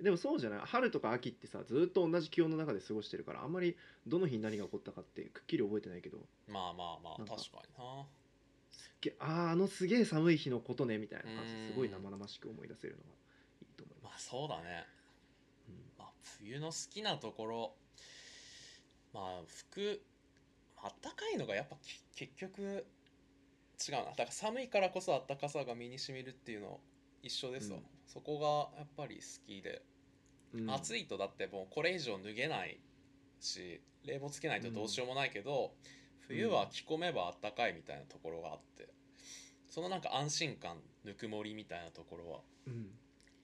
[0.00, 0.60] でもそうじゃない？
[0.60, 6.18] 春とか秋ってさずっと同じ気温の中で過ごしてるからあんまりどの日に何が起こったかってくっきり覚えてないけど。
[6.46, 7.34] まあまあまあなんか。
[7.36, 8.04] 確かにな。
[8.04, 8.25] す
[8.96, 11.66] っげあーあのすげえ寒い日のことねみたいな感じうん。
[11.68, 13.10] ですごい生々しく思い出せるのが
[13.62, 14.84] いいと思いままあそうだね、
[15.66, 15.76] す、うん。
[15.98, 17.74] まあ、冬の好きなところ。
[19.12, 20.02] まあ服
[20.76, 24.04] あったかいのがやっぱき結局違うな。
[24.04, 26.80] だから寒いからこそあったかさが身にしみるっていうの
[27.22, 27.84] 一緒ですわ、うん。
[28.06, 29.82] そこがやっぱり好きで。
[30.54, 30.70] うん。
[30.70, 32.78] 暑いとだってもうこれ以上脱げない
[33.40, 35.72] し冷房つけないとどうしようもないけど、
[36.28, 38.88] 冬は着込めばあったかいみたいなところがあって
[39.68, 42.90] そのなんか安心感ぬくもりみたいなところはうん。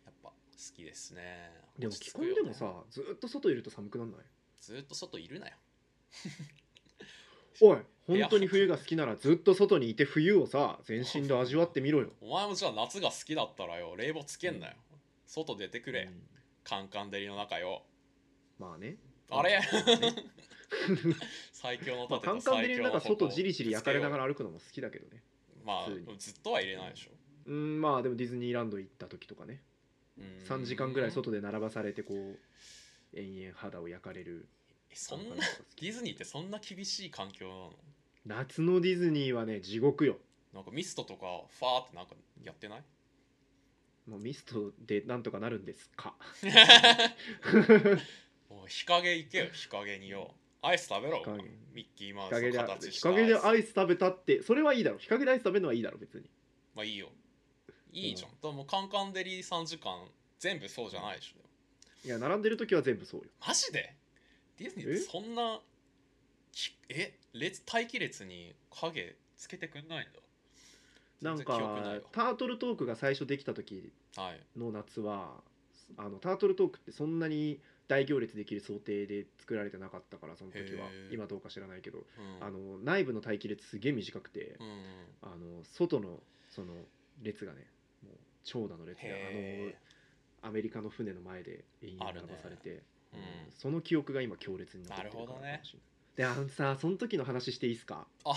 [0.05, 0.35] やっぱ好
[0.75, 1.51] きですね。
[1.79, 4.21] でも着込んでもさずっと外いると寒くなんない？
[4.61, 5.55] ずっと外いるなよ。
[7.61, 12.11] おい本当に冬が好きならずっと外にいて冬をさ全身で味わってみろよ。
[12.21, 14.75] お前もじゃあ夏が好きだったらよ冷房つけんなよ、
[15.27, 16.29] 外出てくれ、うん。
[16.65, 17.85] カンカン照りの中よ。
[18.59, 18.97] まあね
[19.33, 19.61] あれ？
[21.53, 25.23] 最強のまあ盾と最強の矛外じりじり焼かれながらら歩くのも好きだけどね。
[25.65, 27.11] まあずっとは入れないでしょ、
[27.47, 29.63] うんまあでもディズニーランド行った時とかね。
[30.19, 30.25] うん。
[30.47, 32.39] 3時間ぐらい外で並ばされてこう
[33.19, 34.49] 延々肌を焼かれる。
[34.91, 37.73] えそんなディズニーってそんな厳しい環境なの？
[38.45, 40.19] 夏のディズニーはね地獄よ。
[40.53, 42.83] なんかミストとかファーってなんかやってない？
[44.07, 46.15] もうミストでなんとかなるんですか
[48.53, 50.35] もう日陰行けよ日陰によ。
[50.61, 51.19] アイス食べろ。
[51.19, 51.43] 日陰。
[51.75, 54.99] ミッキーマウス日陰での形した日陰でアイス食べたってそれはいいだろ。
[54.99, 56.29] 日陰でアイス食べるのはいいだろ別に。
[56.75, 57.09] まあいいよ。
[57.93, 59.93] いいじゃん、だからもうカンカン照り3時間
[60.39, 62.07] 全部そうじゃないでしょ。
[62.07, 63.27] いや並んでる時は全部そうよ。
[63.47, 63.95] マジで？
[64.59, 65.61] ディズニーってそんな
[66.53, 67.19] きえ？
[67.35, 70.21] 列待機列に影つけてくんないんだ。
[71.21, 74.41] なん全然記憶ないかタートルトークが最初できた時わはい。
[74.57, 75.41] の夏は
[75.99, 80.89] あのタートルトークってそんなに大行列できる想定で作られてなかったからその時は。
[81.11, 81.99] 今どうか知らないけど。
[81.99, 82.45] うん。
[82.45, 84.57] あの内部の待機列すげえ短くて
[85.23, 86.75] あの外のその
[87.23, 87.67] 列がね
[88.03, 88.15] もう
[88.45, 89.77] 長蛇の列でへ
[90.43, 93.21] あのアメリカの船の前で延々ばされて、うん。
[93.51, 95.61] その記憶が今強烈に残ってるかもしれない
[96.17, 98.07] であのさその時の話していいですか？
[98.25, 98.35] あ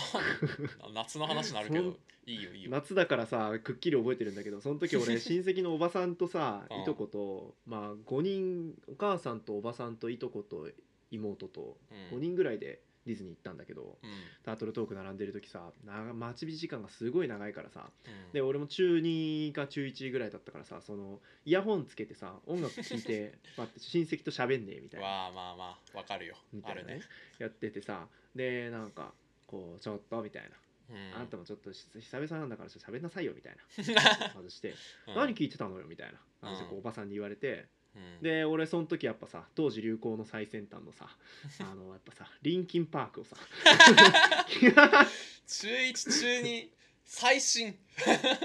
[0.94, 2.70] 夏の話になるけど いいよいいよ。
[2.70, 6.82] 夏だからさくっきり覚えてるんだけどその時俺 親戚のおばさんとさうん。
[6.82, 10.68] いとことまあ5人お母さんとおばさんといとこと
[11.10, 11.76] 妹と
[12.12, 12.18] うん。
[12.18, 14.10] 5人ぐらいでディズニー行ったんだけどうん。
[14.44, 18.32] タートルトーク並んでる時さな待ち時間がすごい長いからさうん。
[18.32, 25.06] で俺も中2か中1ぐらいだったからさそのイヤホンつけてさ音楽聴いて 待って親戚と喋んねえみたいな。
[25.06, 26.36] わあまあまあわかるよ。
[26.52, 27.00] みたいなねね。
[27.38, 29.12] やっててさでなんか
[29.46, 31.20] こうちょっとみたいな、うん。
[31.20, 33.62] あんたもちょっと久々なんだからちょっと喋んなさいよみたいな。
[34.34, 34.74] 外して、
[35.08, 35.14] うん。
[35.14, 36.20] 何聞いてたのよみたいな。
[36.40, 36.78] 話をこううん。
[36.80, 38.22] おばさんに言われて、うん。
[38.22, 41.08] で俺その時やっぱさ当時流行の最先端のさ
[41.60, 43.36] あのやっぱさリンキンパークをさ。
[45.46, 46.68] 中1中2
[47.04, 47.78] 最新。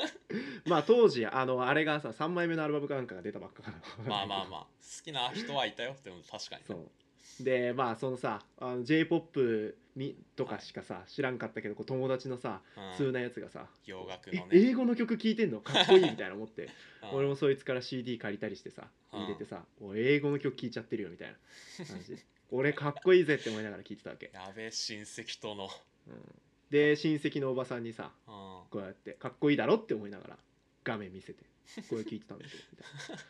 [0.66, 3.78] まあ当時あのあれがさ3枚目のアルバムかなんかが出たばっかかな。
[4.08, 4.68] まあまあまあ好
[5.04, 6.64] きな人はいたよでも確かに。
[6.66, 6.90] そう
[7.40, 12.98] でまあそのさあの j p o p みとかしかさ知らんかったけどこう友達のさうん。
[12.98, 14.50] 通なやつがさ洋楽えのね。
[14.54, 15.60] 英語の曲聴いてんの？
[15.60, 16.70] かっこいいみたいな思って。
[17.04, 17.18] うん。
[17.18, 19.22] 俺もそいつから CD 借りたりしてさうん。
[19.24, 21.36] 入れてさ「おい英語の曲聴いちゃってるよ」みたい
[21.80, 22.16] な感じ。
[22.16, 25.70] で 俺かっこいいぜって思いながら聴いてたわけ、やべえ親戚との。
[26.08, 26.42] うん。
[26.70, 28.34] で親戚のおばさんにさうん。
[28.70, 30.38] こうやってかっこいいだろって思いながら
[30.84, 31.44] 画面見せて
[31.90, 33.24] これ聞いてたんだけどみたいな。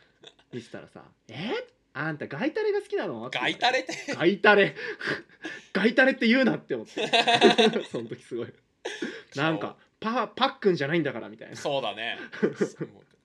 [0.52, 1.50] 見せたらさ「え？
[1.94, 4.14] あんたガイタレが好きなの?」ガイタレって。
[4.14, 4.74] ガイタレ。
[5.72, 7.06] ガイタレって言うなって思って。
[7.90, 8.52] その時すごい。
[9.36, 11.56] なんかパパックンじゃないんだからみたいな。
[11.56, 12.18] そうだね。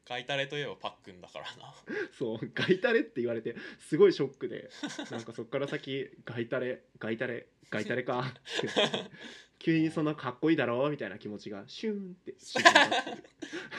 [0.08, 1.74] ガイタレといえばパックンだからな。
[2.18, 4.70] そうガイタレって言われてすごいショックで。
[5.12, 8.22] なんかそっから先ガイタレガイタレガイタレか。
[8.22, 8.68] っ て
[9.60, 12.36] 急にそんなかっこいいだろみたいな気持ちがシューンって。
[12.40, 12.88] 沈んだっ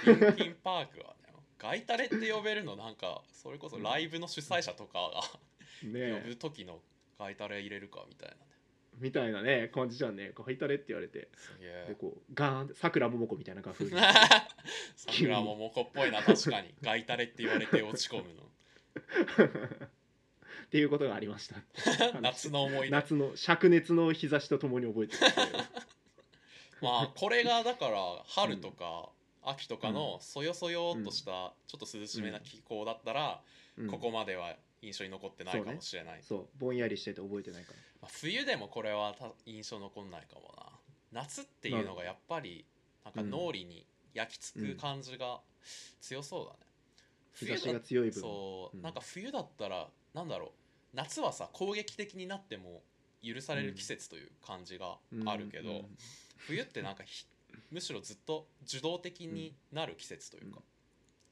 [0.05, 0.11] て。
[0.11, 1.15] いうリンパークは。
[1.15, 1.18] ね
[1.59, 4.99] ガイタレって呼べるのなんかそれこそライブの主催者とか
[5.83, 6.79] がね呼えぶ時の
[7.19, 8.41] ガイタレ入れるかみたいなね。
[9.01, 10.33] みたいなね感じじゃんね。
[10.35, 11.19] ガイタレって言われて。
[11.21, 11.29] で
[11.63, 11.97] え。
[12.01, 13.93] こうガーンってさくらももこみたいな画風に
[14.97, 16.75] 桜ももこっぽいな確かに。
[16.83, 18.49] ガイタレって言われて落ち込むの。
[20.69, 21.57] っていうことがありました。
[22.21, 22.91] 夏の思い出。
[22.91, 25.21] 夏の灼熱の日差しとともに覚えてる
[26.83, 29.11] まあこれがだから春とか
[29.49, 33.41] 秋とかのそよそよっとしたちょっと涼しめな気候だったら
[33.79, 33.87] うん。
[33.87, 36.47] ここまでは印象に残ってないかもしれない、そう。
[36.59, 41.23] ぼんやりしてて覚えてないかまあ、冬でもこれはた印象残んないかもな。
[41.23, 42.65] 夏っていうのがやっぱり
[43.05, 45.41] なんか脳裏に焼き付く感じが
[46.01, 46.59] 強そうだね、
[47.35, 48.21] 日差しだが強い分。
[48.21, 48.83] そう、うん。
[48.83, 50.51] なんか冬だったらなんだろう。
[50.95, 52.83] 夏はさ攻撃的になっても
[53.23, 55.77] 許される季節という感じがあるけど、うん。
[55.77, 55.99] うん。
[56.37, 57.27] 冬ってなんかひ
[57.71, 60.61] むしろずっと受動的になる季節というか、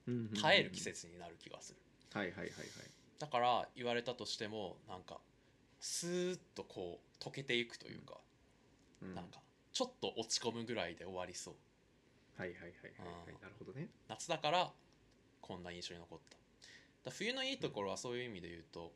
[0.06, 0.14] うん。
[0.14, 1.78] うんうん耐える季節になる気がする。
[2.12, 2.50] はいはいはいはい。
[3.18, 5.18] だから言われたとしてもなんか
[5.80, 8.14] スーッとこう溶けていくというか、
[9.02, 9.14] うん。
[9.14, 9.40] なんか
[9.72, 11.54] ちょっと落ち込むぐらいで終わりそう。
[12.38, 13.34] はいはいはいはいはい。
[13.34, 13.42] うん。
[13.42, 13.88] なるほどね。
[14.08, 14.72] 夏だから
[15.40, 16.36] こんな印象に残った。
[17.10, 18.92] だ冬のいいところはそういう意味で言うと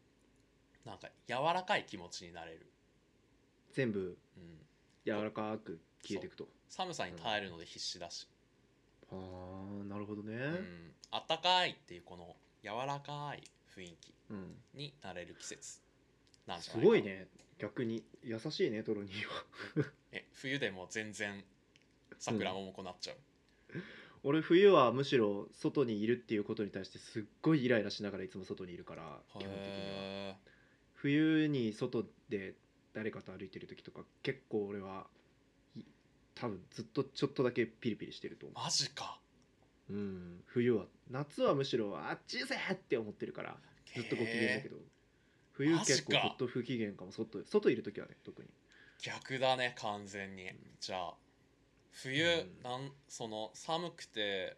[0.84, 2.66] なんか柔らかい気持ちになれる、
[3.72, 4.58] 全部うん、
[5.04, 8.28] 柔らかく消えていくと寒さに耐えるので必死だし、
[9.10, 10.34] ああなるほどね。
[10.34, 13.42] うん、あったかいっていうこの柔らかい
[13.76, 14.54] 雰囲気うん。
[14.74, 15.80] になれる季節。
[16.46, 17.26] なんじゃすないかなごいね
[17.58, 18.04] 逆に。
[18.22, 19.44] 優しいねトロニーは。
[20.12, 21.44] え冬でも全然
[22.18, 23.16] 桜ももこなっちゃう、
[24.22, 29.56] 俺冬はむしろ外にいるっていうことに対してすっごいイライラしながらいつも外にいるから基本的には。
[29.58, 30.36] へ
[30.94, 32.54] 冬に外で
[32.92, 35.19] 誰かと歩いてる時とか結構俺はい
[36.40, 39.18] 多分ずっとちょっとだけピリピリしてると思ーマジか。
[39.90, 43.56] う、うん、冬は夏はむしろあっちぜって思ってるから
[43.94, 44.76] ずっとご機嫌だけど。
[45.52, 45.96] 冬マジか。
[45.98, 47.12] 結構ずっと不機嫌かも。
[47.12, 48.48] 外外いる時はね特に。
[49.02, 50.50] 逆だね完全に、
[50.80, 51.14] じゃあ
[51.92, 52.62] 冬、うん。
[52.62, 54.56] なんその寒くて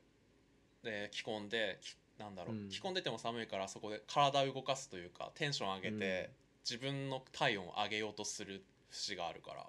[0.85, 2.69] で着込んできなんだろう、うん。
[2.69, 6.31] 着込んでても寒いからそこで体を動かすというかテンション上げて、
[6.65, 9.67] 自分の体温を上げようとする節があるから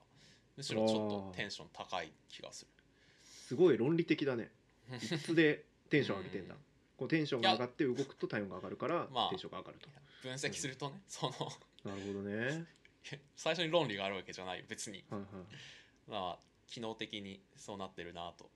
[0.55, 2.67] むしろちょっとテンション高い気がする。
[3.23, 4.51] すごい論理的だね。
[4.91, 6.59] いつでテンション上げてんだ、うん。
[6.97, 9.89] こうテンションが上がって動くと体温が上がるからまあテンションが上がると、
[10.21, 11.31] 分析するとね、その
[11.85, 12.65] なるほどね。
[13.35, 15.03] 最初に論理があるわけじゃないよ別に。
[15.09, 15.29] はいはい。
[16.07, 18.49] まあ機能的にそうなってるなと。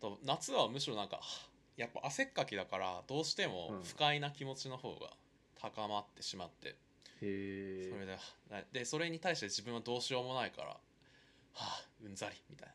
[0.00, 3.82] と夏はむしろなんかはあやっぱ汗っかきだからどうしてもうん。
[3.82, 5.10] 不快な気持ちの方が
[5.60, 6.74] 高まってしまって、へ
[7.22, 8.18] えそれで
[8.48, 10.76] なでそれに対して自分はどうしようもないから
[11.52, 12.74] はあうんざりみたい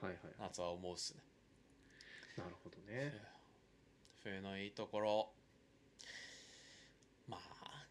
[0.00, 0.22] はいはい。
[0.38, 1.22] な夏は思うっすね。
[2.38, 3.12] なるほどね。
[4.22, 5.30] 冬のいいところ。
[7.28, 7.86] まあ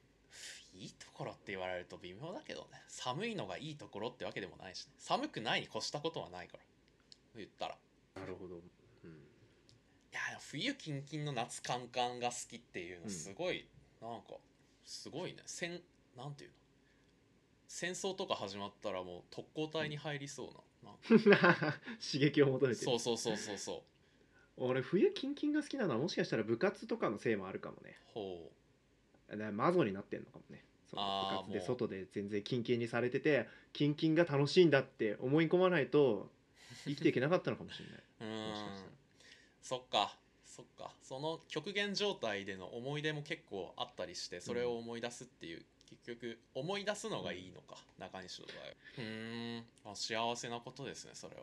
[0.74, 2.82] いいところって言われると微妙だけどね。
[2.88, 6.64] 寒いのがいいところってわけでもないし、ね、寒くないに越したことはないから。
[7.36, 7.78] 言ったら。
[8.16, 8.64] なるほど、うん、い
[10.12, 13.68] や冬キンキンの夏カンカンが好きっていうのすごい、
[14.02, 14.34] うん、なんか
[14.84, 15.44] すごいね。
[15.46, 15.82] 戦
[16.18, 16.56] なんていうの？
[17.70, 21.56] 戦争とか始まったらもう特攻隊に入りそうなな
[22.02, 22.84] 刺激を求めて。
[22.84, 23.84] そうそうそうそうそ
[24.58, 24.64] う。
[24.66, 27.96] 俺冬キンキンが好きなのはもしかしたら部活とかのせいもあるかもね。
[28.08, 28.52] ほ
[29.32, 29.52] う。
[29.52, 30.66] マゾになってんのかもね。
[30.90, 36.32] その部活で外で全然キンキンにされててキンキンが楽しいんだって思い込まないと
[36.86, 38.04] 生きていけなかったのかもしれない。
[38.22, 38.98] うん。
[39.62, 40.18] そっか。
[40.44, 40.92] そっか。
[41.04, 48.56] その極限状態での思い出も結構あったりしてそれを思い出すっていう、うん、結局思い出すのがいいのか、うん、中西の場合
[48.98, 49.66] うん。
[49.92, 51.42] あ幸せなことですねそれは、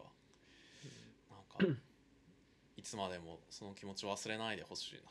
[1.61, 1.81] うん、なんか
[2.77, 5.11] いつまでもその気持ち忘れないでほしいな。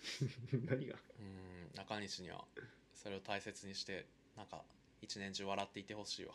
[0.70, 0.96] 何が？
[1.18, 2.44] うん中西には
[2.94, 4.62] それを大切にしてなんか
[5.02, 6.34] 一年中笑っていてほしいわ。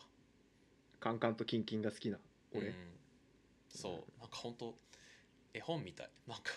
[1.00, 2.18] カンカンとキンキンが好きな
[2.52, 2.74] 俺、うん、
[3.68, 3.92] そう。
[4.20, 4.74] なんか本当
[5.52, 6.10] 絵本みたい。
[6.26, 6.52] なんか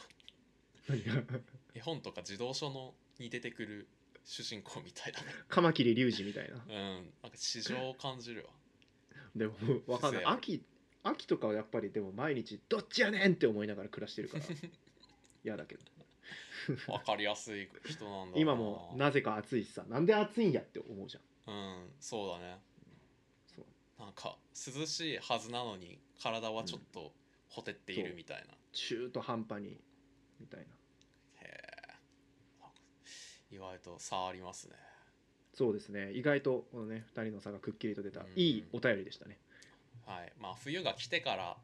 [1.74, 3.88] 絵本とか児童書のに出てくる
[4.24, 5.26] 主人公みたいだね。
[5.48, 6.56] カマキリリュウジみたいな。
[6.56, 8.50] うんなんか市場を感じるわ。
[9.36, 9.54] でも
[9.88, 10.26] 分かんない。
[10.26, 10.64] 秋
[11.04, 14.44] 秋とかはやっぱりでも毎日どっちやねんって思いながら暮らしてるから。
[15.44, 15.84] 嫌だけど。
[16.88, 19.84] 分かりやすい人なんだ今もなぜか暑いしさ。
[19.88, 21.24] なんで暑いんやって思うじゃん。
[21.52, 22.60] うんそうだね。
[23.56, 24.02] そう。
[24.02, 27.14] なんか涼しいはずなのに体はちょっと
[27.48, 28.56] ほてっているみたいな、う。
[28.56, 29.80] ん、中途半端に
[30.40, 30.79] みたいな
[33.52, 34.76] 意外と差ありますね。
[35.54, 36.12] そうですね。
[36.14, 39.38] 意外とこのね2人の差がくっきりと出た、いいお便りでしたね。
[40.06, 40.32] はい。
[40.40, 41.58] まあ冬が来てから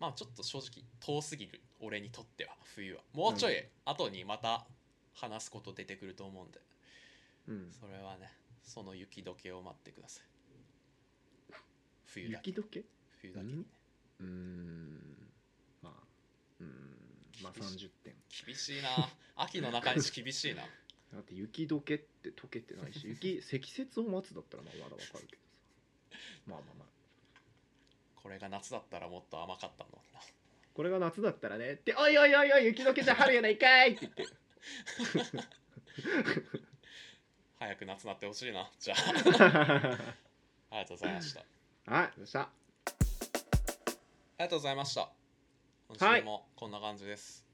[0.00, 3.02] まあちょっと正直遠すぎる俺にとっては冬は。
[3.12, 3.54] もうちょい
[3.84, 4.66] 後にまた
[5.14, 6.60] 話すこと出てくると思うんで、
[7.48, 10.24] うん、それはねその雪解けを待ってください。
[12.06, 12.50] 冬だけ。
[12.50, 12.84] 雪解け？
[13.20, 13.64] 冬だけにね。
[14.20, 14.98] うん。
[15.82, 15.92] まあ
[16.60, 16.68] うん。
[17.42, 18.14] まあ30点。
[18.46, 18.88] 厳しいな。
[19.36, 20.62] 秋の中西厳しいな
[21.12, 25.48] だって雪解けって解けてないし雪 積雪を待つだったらまあまだわかるけどさ。
[26.46, 26.88] まあまあまあ。
[28.16, 30.20] これが夏だったらもっと甘かったのな。
[30.74, 34.26] これが夏だったらねって「おいおいおいおい雪解けじゃ春やないかい!」って言って。
[37.58, 38.70] 早く夏なってほしいな。
[38.78, 38.98] じゃあ。
[40.70, 41.44] ありがとうございました。
[41.86, 42.40] はいどうした？
[42.42, 42.50] あ
[44.38, 45.10] りがとうございました。
[45.88, 47.46] 今週もこんな感じです、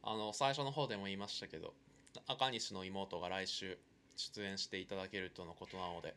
[0.00, 1.74] はい、あの最初の方でも言いましたけど
[2.26, 3.78] 赤西の妹が来週
[4.16, 6.14] 出演していただけるとのことなので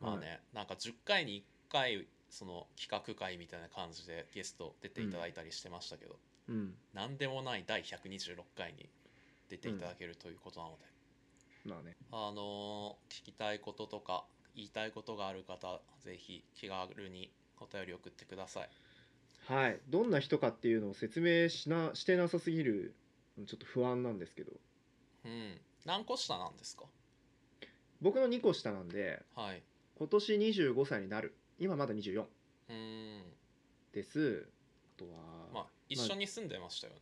[0.00, 6.16] まあね、はい、なんか10回に1回その企画会みたいな感じでゲスト出ていただいたりしてましたけど、
[6.48, 8.88] うん、何でもない第126回に
[9.48, 10.84] 出ていただけるということなので、
[11.66, 11.96] うん、まあね。
[12.10, 14.24] あのー、聞きたいこととか
[14.56, 17.30] 言いたいことがある方ぜひ気軽に
[17.60, 18.70] お便り送ってください。
[19.46, 19.78] はい。
[19.88, 22.94] どんな人かっていうのを説明しなしてなさすぎる
[23.46, 24.52] ちょっと不安なんですけど
[25.24, 25.60] うん。
[25.84, 26.84] 何個下なんですか？
[28.00, 29.62] 僕の2個下なんで、はい、
[29.96, 31.34] 今年25歳になる。
[31.58, 32.26] 今まだ24
[32.70, 33.22] うん。
[33.92, 34.46] です。
[34.96, 35.10] あとは
[35.52, 37.00] まあ一緒に住んでましたよね、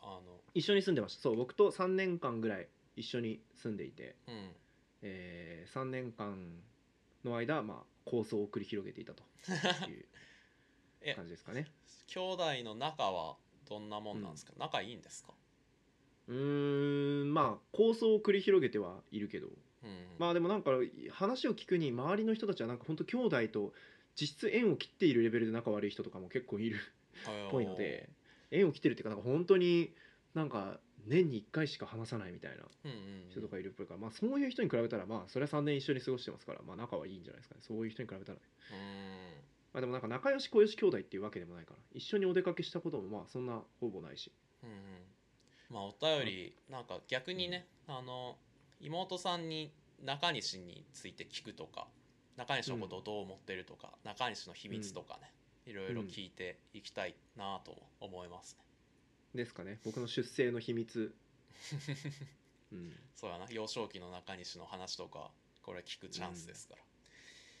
[0.00, 0.40] あの。
[0.54, 1.22] 一緒に住んでました。
[1.22, 4.50] そう僕と3年間ぐらい一緒に住んでいて、うん。
[5.02, 6.62] えー、3年間
[7.24, 9.22] の間、まあ、構想を繰り広げていたと
[9.88, 11.66] いう 感じですかね。
[12.06, 13.36] 兄弟の仲は
[13.68, 15.32] どんなもんなんですか、うん、仲いいんですか？
[16.28, 19.48] うんまあ構想を繰り広げてはいるけど。
[20.18, 20.72] まあでもなんか
[21.12, 23.72] 話を聞くに周りの人たちはなんか本当兄弟と
[24.20, 26.76] 実質縁を切っているレベルで仲悪い人とかも結構いる。
[26.76, 28.08] っぽいので
[28.50, 29.94] 縁を切ってるっていうかなんか本当に
[30.34, 32.64] なんか年に1回しか話さないみたいな
[33.30, 37.60] 人とかいるっぽいから、まあそういう人に比べたらまあそれは3年一緒に過ごしてますからまあ仲はいいんじゃないですかね。
[37.62, 38.44] そういう人に比べたらね。
[39.72, 44.32] まあでもなんか仲良し小良し兄弟っていうわけでもないから一緒にお出かけしたこともまあそんなほぼないし。
[44.62, 44.76] うんうん
[45.70, 48.36] まあお便りなんか逆にね、あの
[48.80, 49.72] 妹さんに
[50.04, 51.88] 中西について聞くとか
[52.36, 55.32] 中西のことをどう思ってるとか、うん、中西の秘密とかね、
[55.66, 58.64] いろいろ聞いていきたいなと思いますね。
[59.34, 59.80] ですかね。
[59.84, 61.14] 僕の出生の秘密、
[62.72, 63.46] うん、そうやな。
[63.50, 66.88] 幼少期の中西の話とかこれ聞くチャンスですから、うん、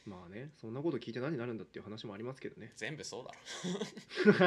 [0.08, 2.72] まあねそんなこと聞いて何になるんだっていう話もありますけどね。
[2.76, 4.40] 全部そうだろ。
[4.40, 4.46] ま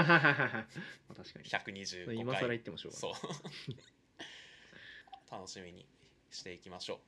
[1.11, 1.45] あ確かに。
[1.45, 2.15] 125回。
[2.15, 3.19] 今更言ってもしょうがない。
[3.21, 3.35] そう。
[5.31, 5.87] 楽しみに
[6.31, 6.99] していきましょ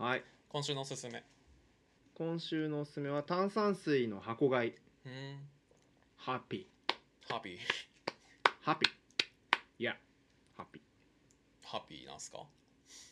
[0.00, 0.02] う。
[0.02, 0.24] はい。
[0.48, 1.22] 今週のおすすめ。
[2.14, 4.74] 今週のおすすめは炭酸水の箱買い。
[5.04, 5.48] うん。
[6.16, 7.30] ハッピー。
[7.32, 7.58] ハッピー。
[8.62, 8.92] ハッピー。
[9.78, 9.98] いや
[10.56, 10.82] ハッピー。
[11.66, 12.46] ハッピーなんすか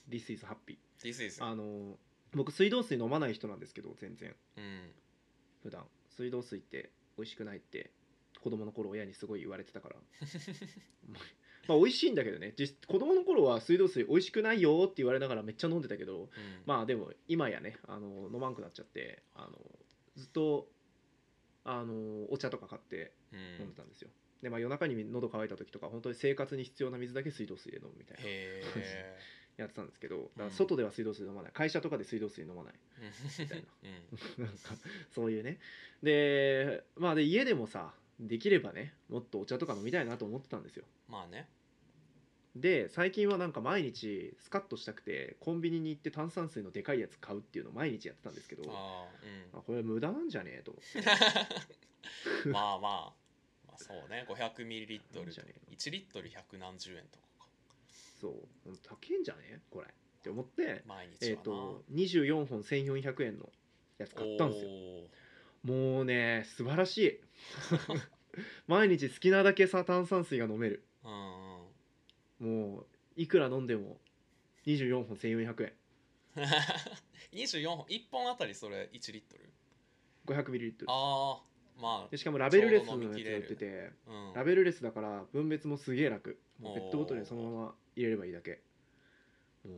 [0.08, 1.98] ？This is happy This is あの
[2.34, 4.34] 僕水道水飲まない人なんですけど全然。
[4.56, 4.92] うん。
[5.62, 5.84] 普段。
[6.16, 7.90] 水道水って美味しくないって
[8.42, 9.96] 子供の頃親にすごい言われてたから。
[11.68, 12.54] まあ美味しいんだけどね。
[12.56, 16.28] 実子供の頃は水道水美味しくないよって言われながらめっちゃ飲んでたけどうん。
[16.66, 19.78] まあでも今やねあの飲まんくなっちゃってあの
[20.16, 20.70] ずっと
[21.64, 23.40] あのお茶とか買ってうん。
[23.62, 24.10] 飲んでたんですよ、
[24.42, 28.22] でまあ夜中に喉乾いた時とか本当に生活に必要な水だけ水道水で飲むみたいな
[29.56, 31.52] やってたんですけどだからうん外では水道水飲まない。
[31.52, 32.74] 会社とかで水道水飲まない。
[33.38, 33.64] みたいな。
[34.38, 34.74] う んなんか
[35.10, 35.58] そういうね。
[36.02, 40.84] でまあで家でもさできればねもっとお茶とか飲みたいなと思ってたんですよ。
[41.08, 41.48] まあね。
[42.56, 49.08] で最近はなんか毎日スカッとしたくてコンビニに行って炭酸水のでかいやつ買うっていうのを毎日やってたんですけどあ
[49.54, 50.62] ああこれ無駄なんじゃねえ？
[50.64, 50.98] と思って。
[52.46, 53.14] う んまあまあ。
[53.68, 54.26] まあそうね。
[54.28, 55.26] 500ミリリットル。
[55.26, 57.29] いいじゃねえの？1リットル百何十円とかか
[58.20, 58.72] そう。
[58.82, 59.40] 高えんじゃね？
[59.48, 59.86] えこれ。
[59.86, 63.50] って思って毎日えっ、と24本1400円の
[63.98, 64.70] やつ買ったんですよ。
[64.70, 67.20] おもうね素晴らしい。
[68.68, 70.84] 毎日好きなだけさ炭酸水が飲める。
[72.38, 74.00] もういくら飲んでも
[74.66, 75.72] 24本1400円。
[77.32, 79.50] 24本1本あたりそれ1リットル
[80.26, 81.42] ？500ml ああ
[81.80, 83.90] までしかもラベルレスのやつが売ってて。
[84.06, 84.34] あうん。
[84.34, 86.38] ラベルレスだから分別もすげえ楽。
[86.58, 88.60] もうペットボトルにそのまま入れればいいだけ。
[89.64, 89.76] もう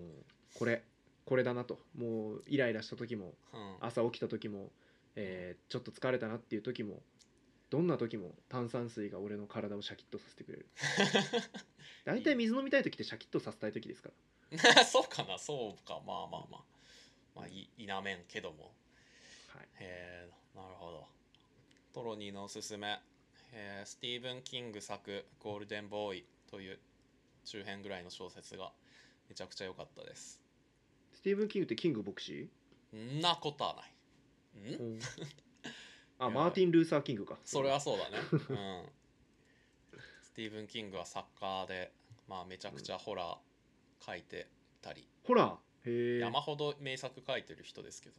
[0.55, 0.83] これ
[1.25, 1.79] これだなと。
[1.97, 3.77] もうイライラした時もうん。
[3.81, 4.71] 朝起きた時も、
[5.17, 7.03] えーちょっと疲れたなっていう時も
[7.71, 10.67] どんな時も炭酸水が俺の体をシャキッとさせてくれる。
[12.05, 14.11] 大体水飲みたい時ってシャキッとさせたい時ですか
[14.75, 14.85] ら。
[14.85, 15.39] そうかな。
[15.39, 16.01] そうか。
[16.07, 16.65] まあまあまあ。
[17.35, 18.75] まあい否めんけども。
[19.49, 19.69] はい。
[19.81, 21.09] へえなるほど。
[21.95, 23.01] トロニーのおすすめ、
[23.53, 26.79] えースティーブン・キング作「ゴールデンボーイ」という
[27.45, 28.73] 中編ぐらいの小説が
[29.29, 30.41] めちゃくちゃ良かったです。
[31.13, 32.49] スティーブン・キングってキング牧師？
[32.97, 34.75] んなことはない。
[34.75, 34.99] ん？
[36.19, 36.31] あいや。
[36.31, 37.39] マーティン・ルーサー・キングか。
[37.45, 38.19] それはそうだね。
[38.33, 38.93] うん。
[40.23, 41.93] スティーブン・キングは作家で
[42.29, 44.49] まあめちゃくちゃホラー書いて
[44.81, 48.17] たり、ほらへえ山ほど名作書いてる人ですけど。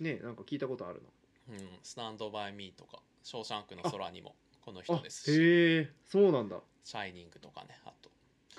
[0.00, 1.02] ねなんか聞いたことある
[1.48, 6.58] うん、スタンドバイミーとか、ショーシャンクの空にもこの人ですし、へえそうなんだ。
[6.84, 8.03] シャイニングとかね、あと、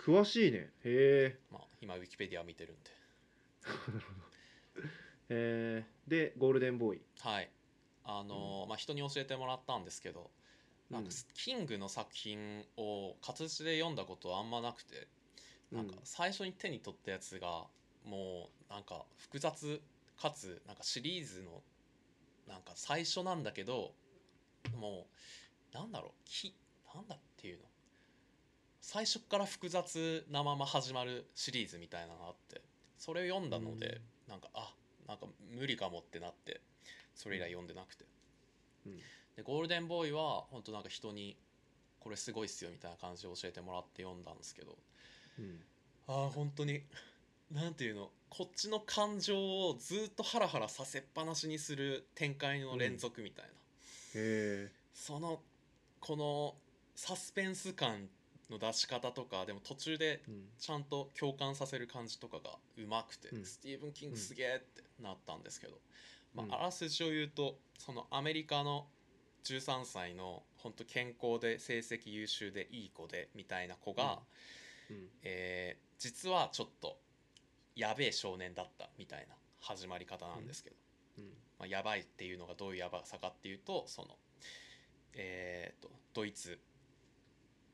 [0.06, 0.72] 詳しいね。
[0.84, 1.40] へえ。
[1.50, 2.92] まあ、今ウィキペディア見てるんで。
[5.30, 5.84] え。
[6.08, 7.02] ー、でゴールデンボーイ。
[7.22, 7.50] はい。
[8.04, 10.30] あのーまあ人に教えてもらったんですけど、
[10.92, 11.34] なんかうん。
[11.34, 15.08] キングの作品を活字で読んだことはあんまなくて、
[15.72, 17.68] なんか最初に手に取ったやつが
[18.04, 19.82] もうなんか複雑
[20.18, 21.64] かつなんかシリーズの
[22.48, 23.96] なんか最初なんだけど
[24.76, 25.08] も
[25.74, 26.56] うなんだろうき
[26.94, 27.66] なんだっていうの？
[28.86, 32.62] 最初から複雑なまま始まるシリーズみたいなのがあって
[33.00, 34.72] それを読んだので、なんかあ
[35.08, 35.26] なんか
[35.58, 36.62] 無理かもってなって
[37.16, 38.06] それ以来読んでなくて、
[38.86, 38.98] うん。
[39.36, 41.36] でゴールデンボーイは本当なんか人に
[42.00, 44.78] これすごいっすよみたいな感じで教えてもらって読んだんですけど
[45.40, 45.60] うん
[46.08, 46.84] ああ本当に
[47.52, 53.56] なんていうのこっちの感情をずっとハラハラさせっぱなしにする展開の連続みたいな、へ
[54.16, 55.40] えその
[56.00, 56.54] この
[56.96, 58.08] サスペンス感
[58.50, 60.44] の出し方とかでも途中でうん。
[60.60, 63.46] ちゃんと共感させる感じとかがうまくて、うん。
[63.46, 65.80] スティーブン・キングすげえってなったんですけど、
[66.34, 66.54] まうん。
[66.54, 68.88] あ、あらすじを言うとそのアメリカの
[69.44, 74.20] 13歳の本当健康で成績優秀でいい子でみたいな子が、
[74.90, 75.10] うん。
[75.24, 76.98] えー実はちょっと
[77.74, 80.76] やべえ少年だったみたいな始まり方なんですけど、
[81.20, 81.24] うん。
[81.58, 84.10] まあ、やばいっていうのがどういうやばさかっていうとその
[85.16, 86.60] えー、とドイツ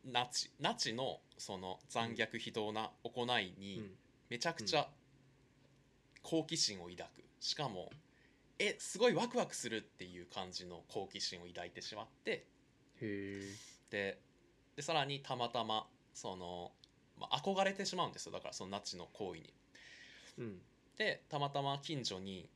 [0.05, 3.91] ナチナチのその残虐非道な行いにうん。
[4.29, 4.87] めちゃくちゃ
[6.23, 7.23] 好奇心を抱く。
[7.39, 7.89] しかも
[8.59, 12.45] えすごいワクワクするっていう感じの好奇心を抱いてしまって。
[13.89, 14.19] で
[14.75, 16.71] でさらにたまたまその、
[17.19, 18.31] まあ、憧れてしまうんですよ。
[18.31, 19.53] だからそのナチの行為に。
[20.37, 20.61] うん。
[20.97, 22.47] でたまたま近所に、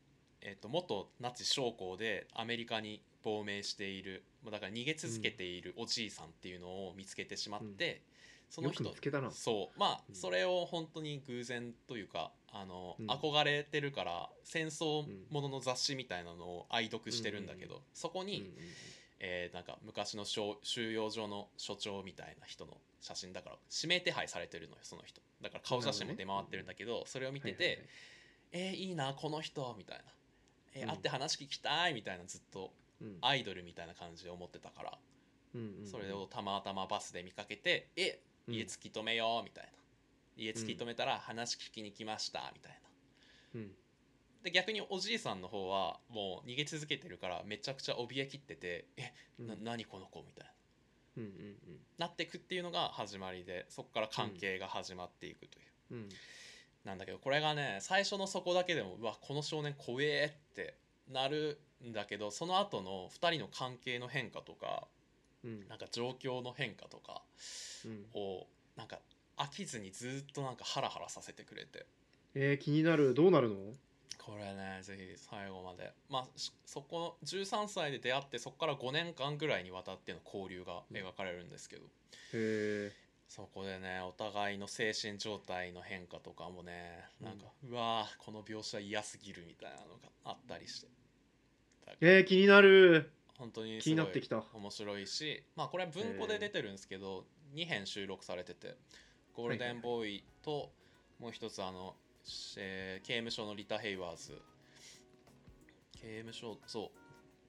[0.41, 4.23] えっと元ナチ将校でアメリカに亡命している。
[4.43, 8.03] もうだから逃げ続けているおじいさんっていうのを見つけてしまって、
[8.49, 8.93] そのよく人
[9.31, 9.79] そう。
[9.79, 10.15] まあ、うん。
[10.15, 13.07] それを本当に偶然というかあの、うん。
[13.09, 17.81] 憧れてるから戦争ものの雑誌みたいなのを愛読してるんだけど、うん。
[17.93, 18.53] そこに、うんうん
[19.19, 25.21] えーなんか昔の収収容所の所長みたいな人の写真だから指名手配されてるのよその人。
[25.41, 27.87] だから顔写真も出回ってるんだけどそれを見てて、はいはいはい。
[28.51, 30.03] えーいいなこの人みたいな、
[30.75, 32.65] え会って話聞きたいみたいなずっと。
[32.79, 32.84] うん
[33.21, 34.97] アイドルみたいな感じで思ってたから、
[35.53, 35.87] うんうんうん。
[35.87, 38.55] それをたまたまバスで見かけて「えうん。
[38.55, 39.71] 家突き止めよう」みたいな。
[40.37, 43.59] 家突き止めたら話聞きに来ましたみたいな。
[43.61, 43.75] うん。
[44.43, 49.47] で逆におじいさんの方はもう逃げ続けてるからめちゃくちゃ怯えきっててえうん。
[49.47, 50.51] な何この子みたいな。
[51.17, 55.97] うんうんなっていくっていうのが始まりでそこから関係が始まっていくという、うん。
[55.99, 56.09] うん。
[56.83, 60.77] なんだけどこれがね最初のそこだけでもうわこの少年怖えって
[61.11, 64.87] なるんだけどその後の2人の関係の変化とか
[65.43, 65.67] うん。
[65.67, 67.21] なんか状況の変化とか
[67.85, 68.05] うん。
[68.13, 68.99] をなんか
[69.37, 71.85] 飽きずにずっとなんかハラハラさせてくれて。
[72.33, 73.13] えー、気になる。
[73.13, 73.55] どうなるの？
[74.17, 75.93] これねぜひ最後まで。
[76.09, 81.87] まあしそこ13歳で出会ってそこから5年間ぐらいにわたっての交流が描かれるんですけど、へ
[82.33, 82.91] え
[83.27, 90.87] そこでねお互いの精神状態の変化とかもねなんか、うわーこの描写嫌すぎるみたいなのがあったりして。
[92.01, 93.11] えー、気になる。
[93.37, 94.43] 本当にす気にごないってきた。
[94.53, 98.77] 面白いしまあこれは文庫で出てるんですけど、2編収録されてて
[99.33, 100.71] ゴールデンボーイと
[101.19, 101.95] もう一つあの、
[102.57, 104.41] えー刑務所のリタ・ヘイワーズ。
[105.93, 106.85] 刑務所そう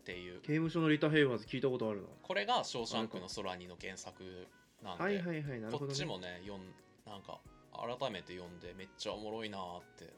[0.00, 0.40] っていう。
[0.40, 2.08] 刑務所のリタ・ヘイワーズ聞いたことあるな。
[2.22, 4.48] これが「ショーシャンクの空に」の原作
[4.82, 6.74] なんで、はいはいはいね、こっちもね読ん
[7.06, 7.38] なんか
[7.72, 10.12] 改めて読んでめっちゃおもろいなーって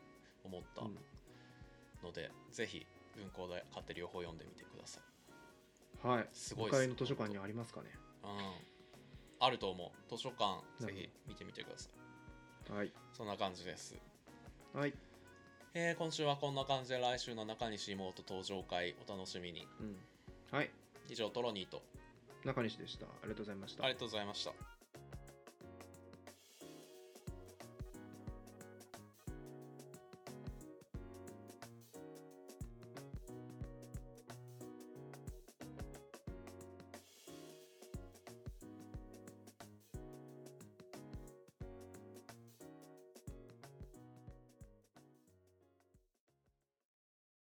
[0.44, 0.96] 思ったうん。
[2.02, 2.86] ので、ぜひ
[3.16, 5.00] 文庫で買って両方読んでみてくださ
[6.04, 6.06] い。
[6.06, 6.28] はい。
[6.32, 7.86] すごいっ向かいの図書館にありますかね。
[8.22, 8.30] うん。
[9.40, 10.16] あると思う。
[10.16, 11.88] 図書館ぜひ見てみてくださ
[12.70, 12.72] い。
[12.72, 12.92] はい。
[13.12, 13.96] そんな感じです。
[14.72, 14.94] はい。
[15.74, 19.66] えー今週はこんな感じで来週の中西妹登場会お楽しみに。
[19.80, 19.96] うん。
[20.50, 20.70] はい。
[21.08, 21.82] 以上トロニーと
[22.44, 23.06] 中西でした。
[23.06, 23.84] ありがとうございました。
[23.84, 24.77] ありがとうございました。